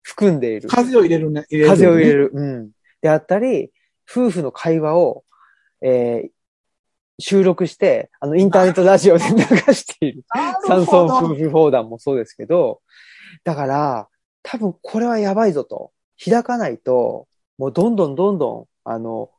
[0.06, 0.70] 含んでいる。
[0.70, 1.46] 風を入れるね。
[1.50, 2.32] 入れる、風を入れる。
[2.32, 2.72] うん。
[3.02, 3.72] であったり、
[4.10, 5.26] 夫婦の会話を、
[5.82, 6.30] えー
[7.18, 10.26] 収録して、あの、インターネットラジオで流している。
[10.68, 12.82] 山村夫婦砲弾もそうですけど、
[13.46, 14.10] だから、
[14.44, 15.94] 多分これはやばいぞと。
[16.22, 19.32] 開かないと、もうどんどんどんどん、あの、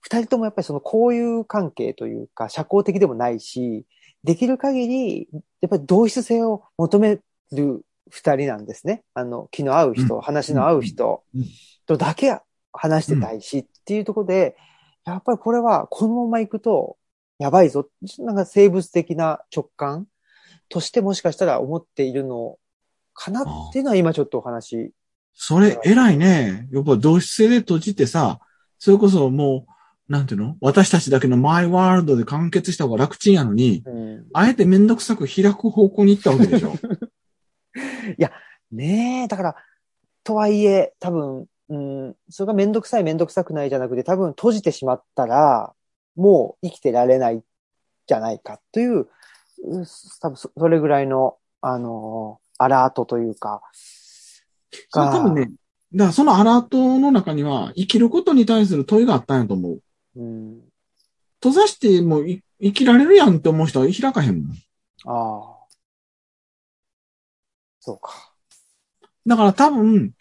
[0.00, 3.86] 二人ともやっぱりその交友関係というか、社交的でもないし、
[4.24, 5.28] できる限り、
[5.60, 7.20] やっぱり同質性を求め
[7.52, 9.02] る二人なんですね。
[9.14, 11.44] あの、気の合う人、うん話の合う人うん
[11.86, 12.38] とだけ
[12.72, 14.56] 話してたいしっていうところで、
[15.04, 16.96] やっぱりこれはこのまま行くと、
[17.38, 17.88] やばいぞ。
[18.18, 20.06] なんか生物的な直感
[20.68, 22.58] としてもしかしたら思っているの
[23.14, 24.92] かなっていうのは今ちょっとお話。
[25.34, 26.68] それ、偉いね。
[26.70, 28.40] やっぱ同質性で閉じてさ、
[28.78, 30.56] それこそもう、なんていうの？
[30.60, 36.74] 私たちだけのマイワールドで完結した方が楽ちんやのに、うん、あえてめんどくさく開く方向に行ったわけでしょ。
[38.72, 39.56] ねえ、だから、
[40.22, 45.74] とはいえ、多分、うん、それがめんどくさいめんどくさくないじゃなくて、多分閉じてしまったら、
[46.16, 47.42] もう生きてられない
[48.06, 49.08] じゃないかという、う
[50.20, 53.62] 多分そそれぐらいの、あのアラートというか、
[54.88, 55.50] そう多分ね、
[55.92, 59.80] だからそのアラートの中には生きることに対する問いがあったんやと思う。
[60.16, 60.60] うん、
[61.42, 64.56] 閉ざしてもい生きられるやんって思う人は開かへんもん。
[65.06, 65.59] ああ。
[67.80, 68.32] そうか。
[69.26, 70.12] だから多分、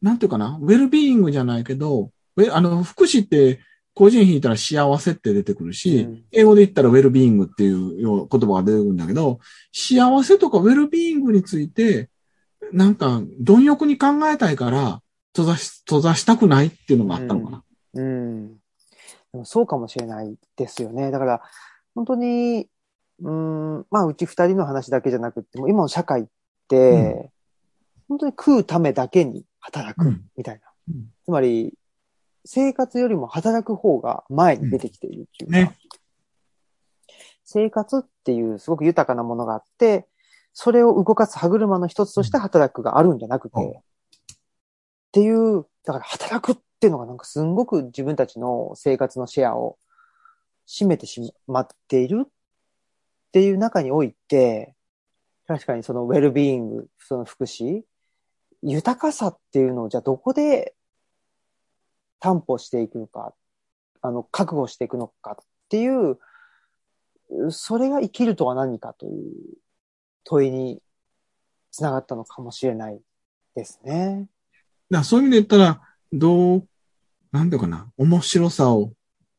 [0.00, 2.10] なんていうかな、ウェルビーイングじゃないけど、
[2.50, 3.60] あの、福祉って、
[3.94, 9.38] 個人引いたら幸せって出てくるし、うん英語で言ったらウェルビーイングっていう言葉が出てくるんだけど、
[9.72, 12.08] 幸せとかウェルビーイングについて、
[12.72, 15.02] なんか、貪欲に考えたいから、
[15.36, 17.64] 閉ざし、閉ざしたくないっていうのがあったのかな。
[17.94, 18.54] うん。
[18.54, 18.58] で
[19.34, 21.10] もそうかもしれないですよね。
[21.10, 21.42] だから、
[21.94, 22.68] 本当に、
[23.20, 26.24] うん、まあ、うち二人の話だけじゃなくても、今の社会っ
[26.72, 27.30] て、
[28.08, 30.24] 本当に食うためだけに働くうん。
[30.36, 30.62] みたいな。
[30.88, 31.10] うん。
[31.24, 31.74] つまり、
[32.44, 35.76] 生活よりも働く方が前に出てきているっていうか、ね。
[37.44, 40.08] 生活っていうすごく豊かなものがあって、
[40.54, 43.68] それを動かす歯車の一つとして働くがあるんじゃなくて、うん。
[43.70, 43.72] っ
[45.12, 49.78] ていう、だから働くっていうのがなんかすんごく自分たちの生活のシェアを
[50.66, 52.30] 占めてしまっているっ
[53.32, 54.74] ていう中において、
[55.52, 57.82] 確かにそのウェルビーイング、その福祉、
[58.62, 60.74] 豊かさっていうのをじゃあどこで
[62.20, 63.34] 担保していくのか、
[64.00, 66.18] あの、覚悟していくのかっていう、
[67.50, 69.32] それが生きるとは何かという
[70.24, 70.82] 問いに
[71.70, 73.00] つながったのかもしれない
[73.54, 74.28] ですね。
[74.90, 75.82] だそういう意味で言ったら、
[76.14, 76.68] どう、
[77.30, 78.94] なんていうかな、面白さを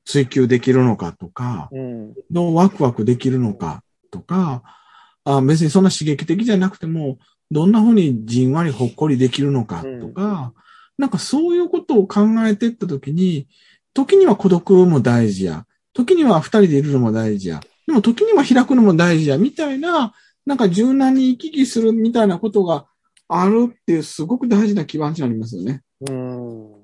[0.05, 2.14] 追求できるのかとか、うん。
[2.30, 4.82] どうワクワクできるのかとか、
[5.26, 7.17] あ別にそんな刺激的じゃなくても、
[7.51, 10.53] どんな風にじんわりほっこりできるのかとか、
[10.97, 13.47] なんかそういうことを考えていったときに、
[13.93, 20.13] 時には孤独も大事や、時には二人でいるのも大事や、でも時には開くのも大事や、みたいな、
[20.45, 22.88] なんか柔軟に行き来するみたいなことが
[23.28, 25.84] あるっていうすごく大事な基盤になりますよね。
[26.09, 26.84] うん。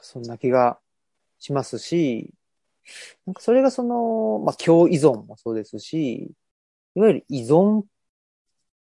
[0.00, 0.78] そんな気が
[1.38, 2.32] しますし、
[3.26, 6.30] なんかそれがその、まあ、共依存もそうですし、
[6.98, 7.84] いわゆる依存、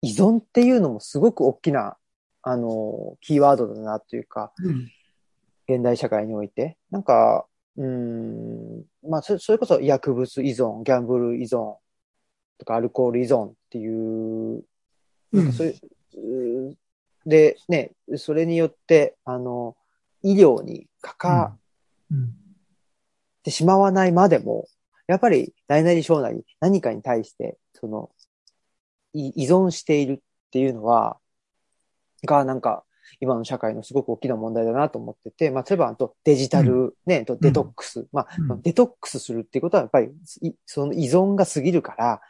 [0.04, 1.98] 依存っていうのもすごく大きな、
[2.44, 4.88] あの、キーワードだなというか、うん。
[5.68, 6.78] 現代社会において。
[6.92, 11.78] なんか、うん、まあそ、それこそ薬物依存、ギャンブル依存
[12.60, 14.64] とかアルコール依存っていう、
[15.32, 16.78] なんかそういう、う
[17.26, 19.76] で、ね、それによって、あの、
[20.22, 21.58] 医療にかか
[22.12, 22.30] うんっ
[23.44, 24.68] てしまわないまでも、
[25.08, 28.10] やっぱり大なり小なり何かに対して、その、
[29.14, 30.18] い依存しているっ
[30.52, 31.18] ていうのは、
[32.26, 32.84] が、なんか、
[33.20, 38.08] 今の社会のすごく大きな問題だなと思ってて、まあ、例えば、あとデジタル、ね、とデトックス。
[38.12, 38.62] まあ、うん。
[38.62, 42.22] デトックスするっていうことは、やっぱり、いその依存が過ぎるから、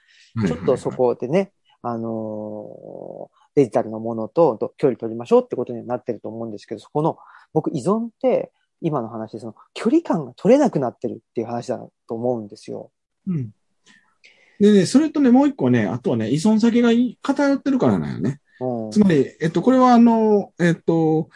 [0.48, 7.18] ちょっとそこでね、あのーデジタルのものとと距離取りましょうってことにはなってると思うんですけど、そこの、
[7.54, 8.52] 僕依存って、
[8.84, 12.92] 今の話でその距離感が取れなくなってるっていう話だと思うんですよ。
[13.28, 13.52] うん。
[14.60, 18.40] でね、それとね、もう一個ね、あとはね、依存先がい偏ってるからなんよね。
[18.60, 18.92] うん。
[18.92, 21.30] つまり、えっと、これはあの、えっと、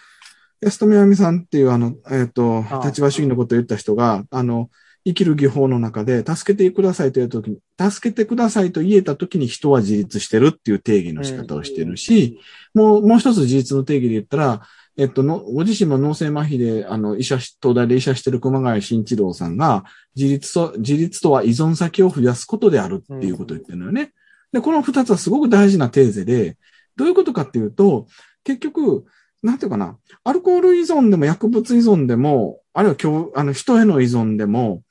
[0.61, 4.69] 安富亜美さんっていうあの、えっと立場主義のことを言った人が、あの、
[5.05, 12.41] 生きる技法の中で、助けてくださいというときに、助けてくださいと言えたときに人は自立してるっていう定義の仕方をしてるし、
[12.73, 14.67] もう、もう一つ自立の定義で言ったら、
[14.97, 19.85] えっと、の、ご自身も脳性麻痺で、あの、医者し、東大で医者してる熊谷慎一郎さんが、
[20.15, 24.11] 自立と、自立とは依存先を増やすことであるっていうことを言ってるのよね。
[24.51, 26.57] で、この二つはすごく大事なテーゼで、
[26.95, 28.07] どういうことかっていうと、
[28.43, 29.05] 結局、
[29.43, 34.81] なんていうかな、アルコール依存でも薬物依存でも、あるいは今日、あの、人への依存でも、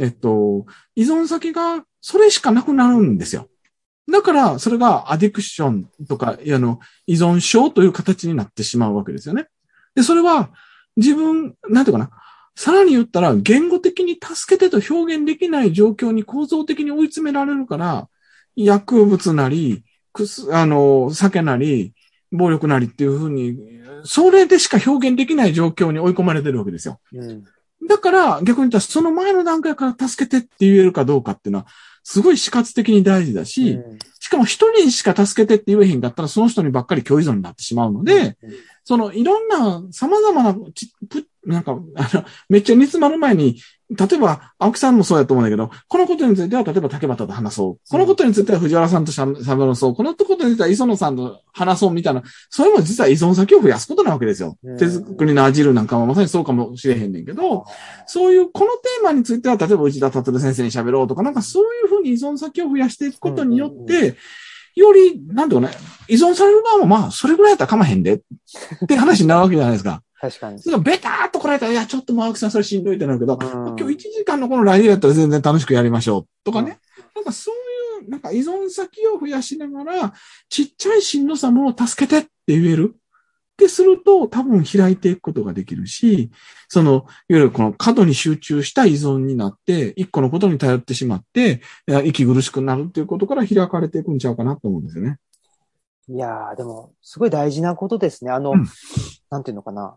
[0.00, 3.48] えっと、依存先がそれしかなくなるんですよ。
[4.10, 9.46] だから、それがアディクションとか、あの、依存症という形になってしまうわけですよね。
[9.94, 10.50] で、それは、
[10.96, 12.10] 自分、なんていうかな。
[12.54, 18.08] さらに言ったら、言語的に助けてと表現できない状況に構造的に追い詰められるから、
[18.56, 21.94] 薬物なり、くす、あの、酒なり、
[22.30, 23.56] 暴力なりっていうふうに、
[24.04, 27.00] それでしか表現できない状況に追い込まれてるわけですよ。
[27.12, 27.44] うん。
[27.88, 31.66] だから、逆に言ったら、その前の段階から助けてって言えるかどうかっていうのは、
[32.04, 33.98] すごい死活的に大事だし、うん。
[34.20, 38.36] しかも一人にしか助けてって言えへんかったら、その人にばっかり共依存になってしまうので、、
[38.84, 40.56] そのいろんな様々な
[41.44, 43.60] なんか、あの、めっちゃ煮詰まる前に、
[43.96, 47.90] 例えば、青木さんもそうやと思うんだけど、このことについては、例えば竹俣と話そう。
[47.90, 49.94] このことについては藤原さんとしゃべろそう。
[49.94, 54.56] このことについては磯野さんと話そうみたいな、それも実は依存先を増やすことなわけですよ。
[54.62, 57.64] うん手作りのアジルなんかもまさにそうかもしれへんねんけど、
[58.06, 64.16] そういう、このテーマについては、例えば内田達先生に喋ろうとか、なんかそういうふうに依存先を増やしていくことによって、
[64.74, 65.74] より、なんていうかね、
[66.08, 68.20] 依存される側もまあ、それぐらいやったらかまへんで、っ
[68.88, 70.02] て話になるわけじゃないですか。
[70.22, 70.60] 確かに。
[70.60, 76.26] それがベターっと来られたら、いや、ちょっともう青木さんそれしんどいってなるけど、うん今日1時間のこのライブやったら全然楽しくやりましょう。
[76.44, 76.78] とかね。
[77.16, 80.14] なんかそういう、なんか依存先を増やしながら、
[80.48, 82.94] ちっちゃいしんどさも助けてって言える。
[82.94, 86.30] ってすると、多分開いていくことができるし、
[86.68, 91.62] その、いわゆるこの過度に集中した依存になって、一個のことに頼ってしまって、
[92.04, 95.18] 息苦しくなるっていうことから開かれていくんちゃうかなと思うんですよね。
[96.08, 98.30] いやー、でも、すごい大事なことですね。
[98.30, 98.66] あの、うん
[99.32, 99.96] なんていうのかな。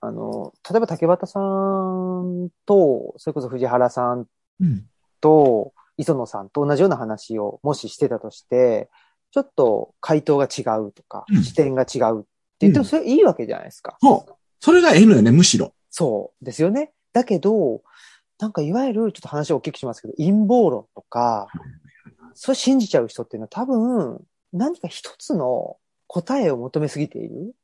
[0.00, 4.26] あの、例えば竹俣さんと、それこそ藤原さん
[4.60, 4.86] うん。
[5.20, 8.88] と磯野さんと同じような話をもししてたとして、
[9.30, 12.28] ちょっと回答が違うとか、うん視点が違うって
[12.60, 13.96] 言ってもそれいいわけじゃないですか。
[14.00, 14.34] そう。
[14.60, 15.74] それが N よね、むしろ。
[15.90, 16.92] そうですよね。
[17.12, 17.82] だけど、
[18.38, 21.48] なんかいわゆるちょっと話をお聞きしますけど、陰謀論とか、
[22.34, 24.20] それ信じちゃう人っていうのは多分
[24.52, 25.76] 何か一つの
[26.06, 27.54] 答えを求めすぎている。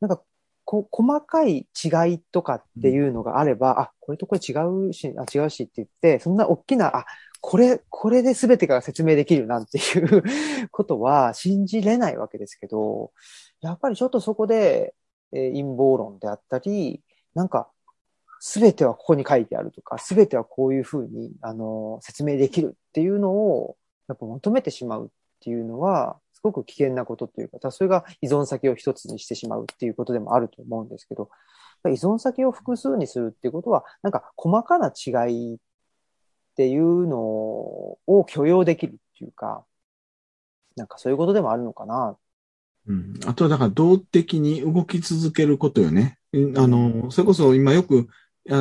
[0.00, 0.22] なんか
[0.70, 4.52] こ細かい違いとかっていうのがあれば、あ、これとこれ違
[4.88, 7.06] うし、あ、違うしって言って、そんな大きな、あ、
[7.40, 13.12] これ、これで全てが説明できるなんていうことは信じれないわけですけど、
[13.62, 14.94] やっぱりちょっとそこで、
[15.32, 17.00] えー陰謀論であったり、
[17.34, 17.70] なんか、
[18.38, 25.08] すべてはここに書いてあるとか、すべてはこういうふうに、あの、説明できるっていうのを、やっぱ求めてしまうっ
[25.40, 31.30] ていうのは、すごく危険なことというか、ただそれが依存先を一つにしてしまうっていうことでもあると思うんですけど、
[31.86, 35.58] 依存先を複数にするっていうことは、なんか細かな違いっ
[36.56, 39.64] ていうのを許容できるっていうか、
[40.76, 42.16] なんかそういうことでもあるのかな。
[42.86, 43.14] うん。
[43.26, 46.18] あとはだから動的に動き続けることよね。
[46.56, 48.06] あの、それこそ今よく、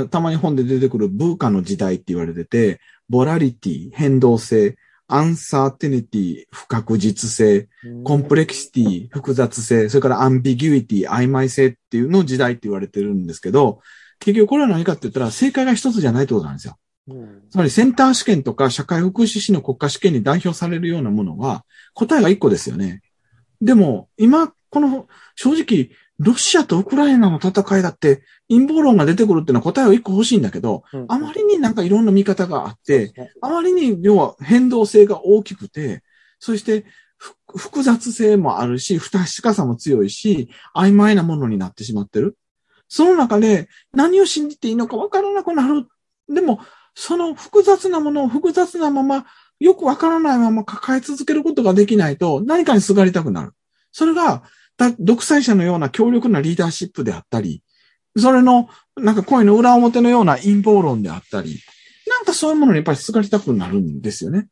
[0.09, 7.69] たまに本で出てくる VUCA の時代って言われてて、 volatility、変動性、 uncertainty、不確実性、
[8.03, 13.79] complexity、複雑性、それから ambiguity、曖昧性っていうのを時代って言われてるんですけど、
[14.19, 16.77] 結局これは何かって言ったら正解が一つじゃないってことなんですよ。
[17.07, 23.01] うんつまりセンター試験とか社会福祉士の国家試験に代表されるようなものは答えが一個ですよね。
[23.61, 25.89] でも今、この正直、
[26.19, 36.03] ロシアとウクライナの戦いだって陰謀論が出てくるっていうのは答えを一個欲しいんだけど、うんあまりになんかいろんな見方があって、ねあまりに要は変動性が大きくて、
[36.39, 36.85] そして
[37.17, 42.37] ふ複雑性もあるし、不確かさも強いし、曖昧なものになってしまってる。
[42.89, 45.87] その中で何を信じていいのかわからなくなる。
[46.29, 46.61] でも、
[46.95, 49.25] その複雑なものを複雑なまま、
[49.59, 53.53] よくわからないまま抱え続けることができないと何かにすがりたくなる。
[53.91, 54.43] それが、だ
[54.99, 57.63] 独裁者のような強力なリーダーシップであったり、
[58.15, 61.59] それの、なんか声の裏表のような陰謀論であったり、
[62.07, 64.37] なんかそういうものにやっぱりすがりたくなるんですよね。
[64.37, 64.47] やっ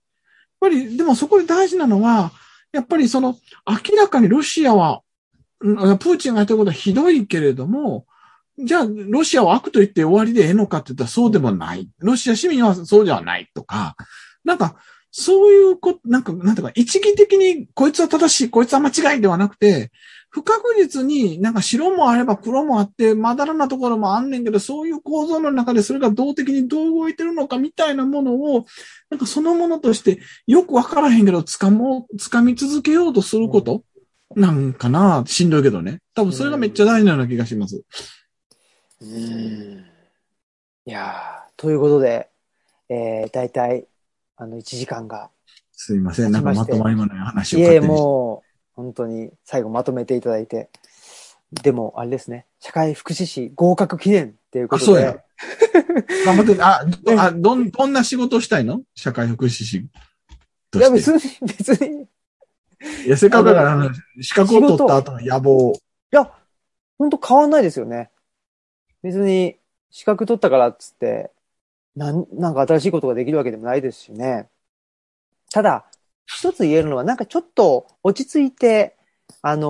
[0.60, 2.32] ぱり、でもそこで大事なのは、
[2.72, 3.36] やっぱりその、
[3.68, 5.02] 明らかにロシアは、
[5.60, 8.06] プーチンがやってることはひどいけれども、
[8.58, 11.90] じゃあ、ロシアを悪と言って終わりでええのかって言ったらそうでもない。
[12.00, 13.96] ロシア市民はそうではないとか、
[14.44, 14.76] なんか、
[15.12, 19.92] そういうこと、なんか、なんていうか、一義的にこいつは正しい、こいつは間違いではなくて、
[20.36, 28.66] 不確実になんか白もあれば黒もあって、まだらなところもあんねんけど、そういう構造の中でそれが動的にどう動いてるのかみたいなものを、
[29.10, 33.84] なんかそのものとしてよくわからへんけど、掴もう、掴み続けようとすること
[34.36, 36.02] なんかな、しんどいけどね。
[36.14, 37.82] 多分それがめっちゃ大事なような気がします。
[39.00, 39.86] うん
[40.86, 42.30] いやーということで、
[42.90, 43.88] えー、大体、
[44.36, 45.30] あの、1時間が。
[45.72, 46.32] すいません。
[46.34, 48.45] なんかまとまりもない話をいえ、もう、
[48.76, 50.70] 本当に最後まとめていただいて。
[51.52, 52.46] でも、あれですね。
[52.60, 54.92] 社会福祉士合格記念っていうことで。
[54.92, 55.24] あそうや。
[56.26, 58.82] 頑張って、あ、どあどん、どんな仕事をしたいの？
[58.96, 59.88] 社会福祉士
[60.72, 61.12] といや、して。
[61.14, 62.08] 別に、別に。
[63.06, 65.74] いや、せっかくだから、あの、資格を取った後の野望。
[65.74, 65.76] い
[66.12, 66.32] や、
[66.98, 68.10] ほんと変わんないですよね。
[69.02, 69.58] 別に、
[69.92, 71.32] 資格取ったからっつって、
[71.96, 74.50] なん、なんか新しいことができるわけでもないですしね。
[75.52, 75.86] ただ、
[76.26, 78.98] 一つ言えるのは、なんかちょっと落ち着いて、
[79.42, 79.68] あの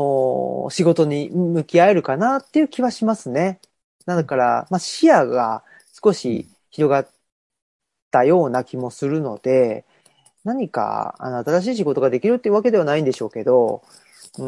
[0.68, 3.60] ー仕事に向き合えるかなっていう気はしますね。
[4.06, 5.64] だから、まあ、視野が
[6.04, 7.10] 少し広がっ
[8.12, 9.86] たような気もするので、
[10.44, 13.84] 何か、あの、新しい仕事ができるっていうわけではないんでしょうけど、
[14.40, 14.46] う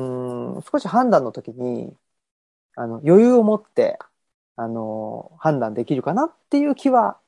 [0.60, 1.95] ん、少し判断の時に、
[2.76, 3.99] あの、余裕を持って、
[4.58, 7.20] あの、判断できるかなっていう気は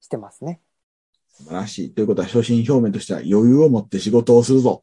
[0.00, 0.60] してますね。
[1.36, 1.94] 素晴らしい。
[1.94, 4.82] ということは、初心表明としては余裕を持って仕事をするぞ。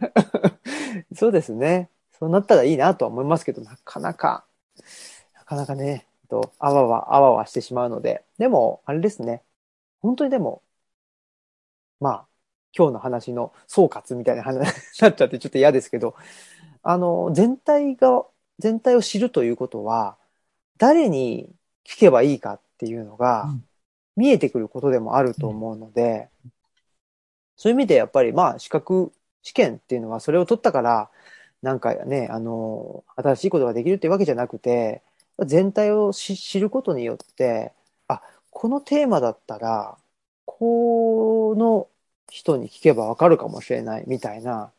[1.14, 1.90] そうですね。
[2.18, 4.44] そうなったらいいなとは思いますけど、なかなか、
[5.34, 8.24] なかなかね、と、あわわ、あわわしてしまうので。
[8.36, 9.44] でも、あれですね。
[10.00, 10.62] 本当にでも、
[12.00, 12.26] まあ、
[12.76, 16.16] 今日の話の総括みたいな話になっちゃってちょっと嫌ですけど、
[16.82, 18.26] あの、全体が、
[18.58, 20.18] 全体を知るということは、
[20.78, 21.54] 誰に
[21.86, 23.64] 聞けばいいかっていうのがうん、
[24.16, 26.30] 見えてくることでもあると思うので、
[27.56, 31.10] そういう意味でやっぱりまあ資格試験っていうのはそれを取ったから、
[31.62, 35.02] なんかね、あの、新しいことができるっていうわけじゃなくて、
[35.46, 37.72] 全体を知ることによって、
[38.08, 39.98] あ、このテーマだったら、
[40.44, 41.88] この
[42.30, 44.72] 人に聞けばわかるかもしれないみたいな、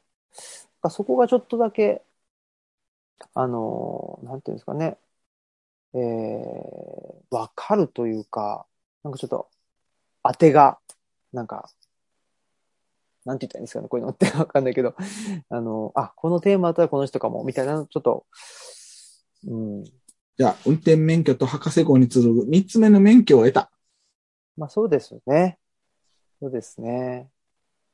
[0.89, 2.03] そこがちょっとだけ、
[3.33, 4.97] あの、なんていうんですかね、
[5.93, 8.65] えー、わかるというか、
[9.03, 9.49] なんかちょっと、
[10.23, 10.79] 当てが、
[11.31, 11.69] なんか、
[13.25, 14.95] なんて言ったらいいんですかね、こういうのってわかんないけど、
[15.49, 18.25] あの、あ、このテーマだったらこの人かも、みたいなの、ちょっと、
[19.47, 19.83] うん、
[20.35, 23.71] じゃあ、運転免許と博士号に次ぐ三つ目の免許を得た。
[24.57, 25.59] まあそうですね。
[26.39, 27.29] そうですね。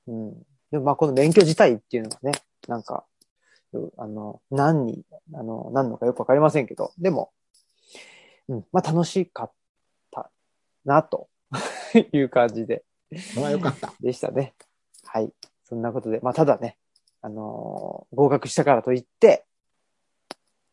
[0.07, 0.33] うん。
[0.71, 2.31] でもまあこの免許自体っていうのがね、
[2.67, 3.05] なんか、
[3.73, 5.03] うあの、何に、
[5.33, 7.31] あの、何のかよくわかりませんけど、でも、
[8.47, 9.58] うん、まあ楽しかった
[10.89, 11.29] な、と
[12.11, 12.83] いう感じで、
[13.33, 13.93] それはよかった。
[13.99, 14.55] でしたね。
[15.05, 15.31] はい。
[15.63, 16.77] そんなことで、まあただね、
[17.21, 19.45] あのー合格したからといって、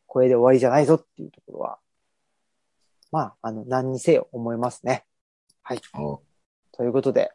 [0.06, 1.78] これで終わりじゃないぞっていうところは、
[3.12, 5.04] まあ、あの、何にせよ思いますね。
[5.62, 5.80] はい。
[5.94, 6.22] お
[6.72, 7.32] ということで、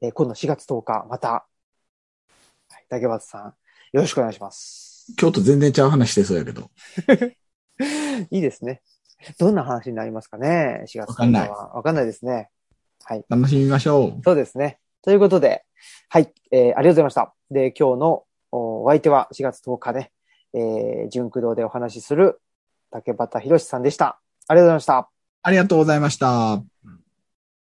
[0.00, 1.46] えー今度4月10日、また、は
[2.78, 3.44] い、竹松さん、
[3.92, 5.12] よろしくお願いします。
[5.16, 6.70] 京都全然ちゃう話してそうやけど。
[8.30, 8.82] いいですね。
[9.38, 11.48] どんな話になりますかね ?4 月10わかんない。
[11.48, 12.48] わかんないですね。
[13.04, 13.24] はい。
[13.28, 14.22] 楽しみましょう。
[14.24, 14.78] そうですね。
[15.02, 15.64] ということで、
[16.08, 17.34] はい、えーありがとうございました。
[17.50, 20.12] で、今日のおお相手は4月10日ね、
[20.54, 22.40] えー、純駆動でお話しする
[22.90, 24.20] 竹端博さんでした。
[24.48, 25.10] ありがとうございました。
[25.42, 26.69] ありがとうございました。